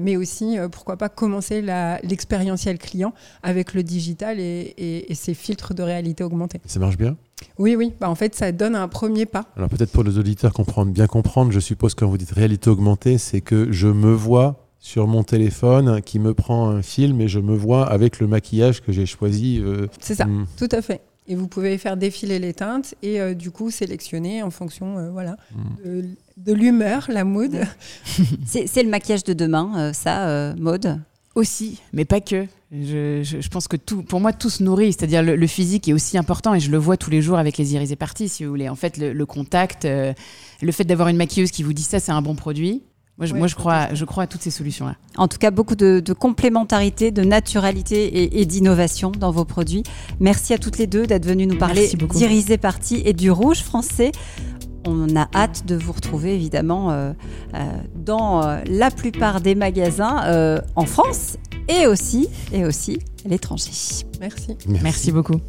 mais 0.00 0.16
aussi, 0.16 0.56
pourquoi 0.70 0.96
pas, 0.96 1.08
commencer 1.08 1.62
l'expérientiel 2.02 2.78
client 2.78 3.12
avec 3.42 3.74
le 3.74 3.82
digital 3.82 4.38
et, 4.40 4.74
et- 4.76 5.10
et 5.10 5.14
ces 5.14 5.34
filtres 5.34 5.74
de 5.74 5.82
réalité 5.82 6.22
augmentée. 6.24 6.60
Ça 6.66 6.78
marche 6.78 6.96
bien? 6.96 7.16
Oui, 7.58 7.76
oui, 7.76 7.92
bah, 8.00 8.08
en 8.10 8.14
fait, 8.14 8.34
ça 8.34 8.52
donne 8.52 8.74
un 8.74 8.88
premier 8.88 9.26
pas. 9.26 9.46
Alors 9.56 9.68
peut-être 9.68 9.92
pour 9.92 10.04
les 10.04 10.18
auditeurs 10.18 10.52
comprendre, 10.52 10.92
bien 10.92 11.06
comprendre, 11.06 11.52
je 11.52 11.60
suppose 11.60 11.94
quand 11.94 12.06
vous 12.08 12.18
dites 12.18 12.30
réalité 12.32 12.70
augmentée, 12.70 13.18
c'est 13.18 13.40
que 13.40 13.70
je 13.72 13.88
me 13.88 14.12
vois 14.12 14.60
sur 14.78 15.06
mon 15.06 15.22
téléphone 15.22 16.02
qui 16.02 16.18
me 16.18 16.34
prend 16.34 16.68
un 16.68 16.82
film 16.82 17.20
et 17.20 17.28
je 17.28 17.38
me 17.40 17.54
vois 17.56 17.86
avec 17.90 18.18
le 18.20 18.26
maquillage 18.26 18.82
que 18.82 18.92
j'ai 18.92 19.06
choisi. 19.06 19.60
euh, 19.62 19.86
C'est 20.00 20.14
ça, 20.14 20.26
mm, 20.26 20.46
tout 20.58 20.68
à 20.72 20.82
fait. 20.82 21.00
Et 21.26 21.36
vous 21.36 21.48
pouvez 21.48 21.78
faire 21.78 21.96
défiler 21.96 22.38
les 22.38 22.52
teintes 22.52 22.94
et 23.02 23.18
euh, 23.18 23.32
du 23.32 23.50
coup 23.50 23.70
sélectionner 23.70 24.42
en 24.42 24.50
fonction 24.50 24.98
euh, 24.98 25.10
voilà, 25.10 25.36
mm. 25.54 25.86
de, 25.86 26.04
de 26.36 26.52
l'humeur, 26.52 27.06
la 27.08 27.24
mood. 27.24 27.56
C'est 28.44 28.82
le 28.82 28.90
maquillage 28.90 29.24
de 29.24 29.32
demain, 29.32 29.72
euh, 29.76 29.92
ça, 29.94 30.28
euh, 30.28 30.54
Maude 30.58 31.00
Aussi, 31.34 31.80
mais 31.92 32.04
pas 32.04 32.20
que. 32.20 32.46
Je, 32.72 33.22
je- 33.22 33.40
je 33.40 33.48
pense 33.48 33.66
que 33.68 33.76
tout, 33.76 34.02
pour 34.02 34.20
moi, 34.20 34.32
tout 34.32 34.50
se 34.50 34.62
nourrit. 34.62 34.92
C'est-à-dire 34.92 35.22
le, 35.22 35.34
le 35.36 35.46
physique 35.46 35.88
est 35.88 35.92
aussi 35.92 36.16
important 36.18 36.54
et 36.54 36.60
je 36.60 36.70
le 36.70 36.78
vois 36.78 36.96
tous 36.96 37.10
les 37.10 37.22
jours 37.22 37.38
avec 37.38 37.56
les 37.58 37.74
irisées 37.74 37.96
parties, 37.96 38.28
si 38.28 38.44
vous 38.44 38.50
voulez. 38.50 38.68
En 38.68 38.76
fait, 38.76 38.96
le, 38.98 39.12
le 39.12 39.26
contact, 39.26 39.84
euh, 39.84 40.12
le 40.62 40.72
fait 40.72 40.84
d'avoir 40.84 41.08
une 41.08 41.16
maquilleuse 41.16 41.50
qui 41.50 41.62
vous 41.62 41.72
dit 41.72 41.82
ça, 41.82 41.98
c'est 42.00 42.12
un 42.12 42.22
bon 42.22 42.34
produit. 42.36 42.82
Moi, 43.16 43.26
je, 43.26 43.32
Ouais, 43.32 43.38
moi, 43.38 43.46
je 43.48 43.54
tout 43.54 43.60
crois, 43.60 43.74
à 43.74 43.94
je 43.94 44.04
crois 44.04 44.24
à 44.24 44.26
toutes 44.26 44.42
ces 44.42 44.50
solutions-là. 44.50 44.96
En 45.16 45.28
tout 45.28 45.38
cas, 45.38 45.52
beaucoup 45.52 45.76
de, 45.76 46.00
de 46.00 46.12
complémentarité, 46.12 47.12
de 47.12 47.22
naturalité 47.22 48.06
et, 48.06 48.40
et 48.40 48.44
d'innovation 48.44 49.12
dans 49.12 49.30
vos 49.30 49.44
produits. 49.44 49.84
Merci 50.18 50.52
à 50.52 50.58
toutes 50.58 50.78
les 50.78 50.88
deux 50.88 51.06
d'être 51.06 51.24
venues 51.24 51.46
nous 51.46 51.56
parler 51.56 51.88
beaucoup. 51.96 52.16
d'Irisé 52.18 52.58
Party 52.58 53.02
et 53.04 53.12
du 53.12 53.30
rouge 53.30 53.58
français. 53.62 54.10
On 54.86 55.16
a 55.16 55.28
hâte 55.34 55.66
de 55.66 55.76
vous 55.76 55.92
retrouver 55.92 56.34
évidemment 56.34 56.90
euh, 56.90 57.12
euh, 57.54 57.58
dans 57.94 58.42
euh, 58.42 58.60
la 58.66 58.90
plupart 58.90 59.40
des 59.40 59.54
magasins 59.54 60.24
euh, 60.26 60.60
en 60.76 60.86
France 60.86 61.36
et 61.68 61.86
aussi, 61.86 62.28
et 62.52 62.64
aussi 62.64 62.98
à 63.24 63.28
l'étranger. 63.28 63.70
Merci. 64.20 64.56
Merci 64.82 65.12
beaucoup. 65.12 65.40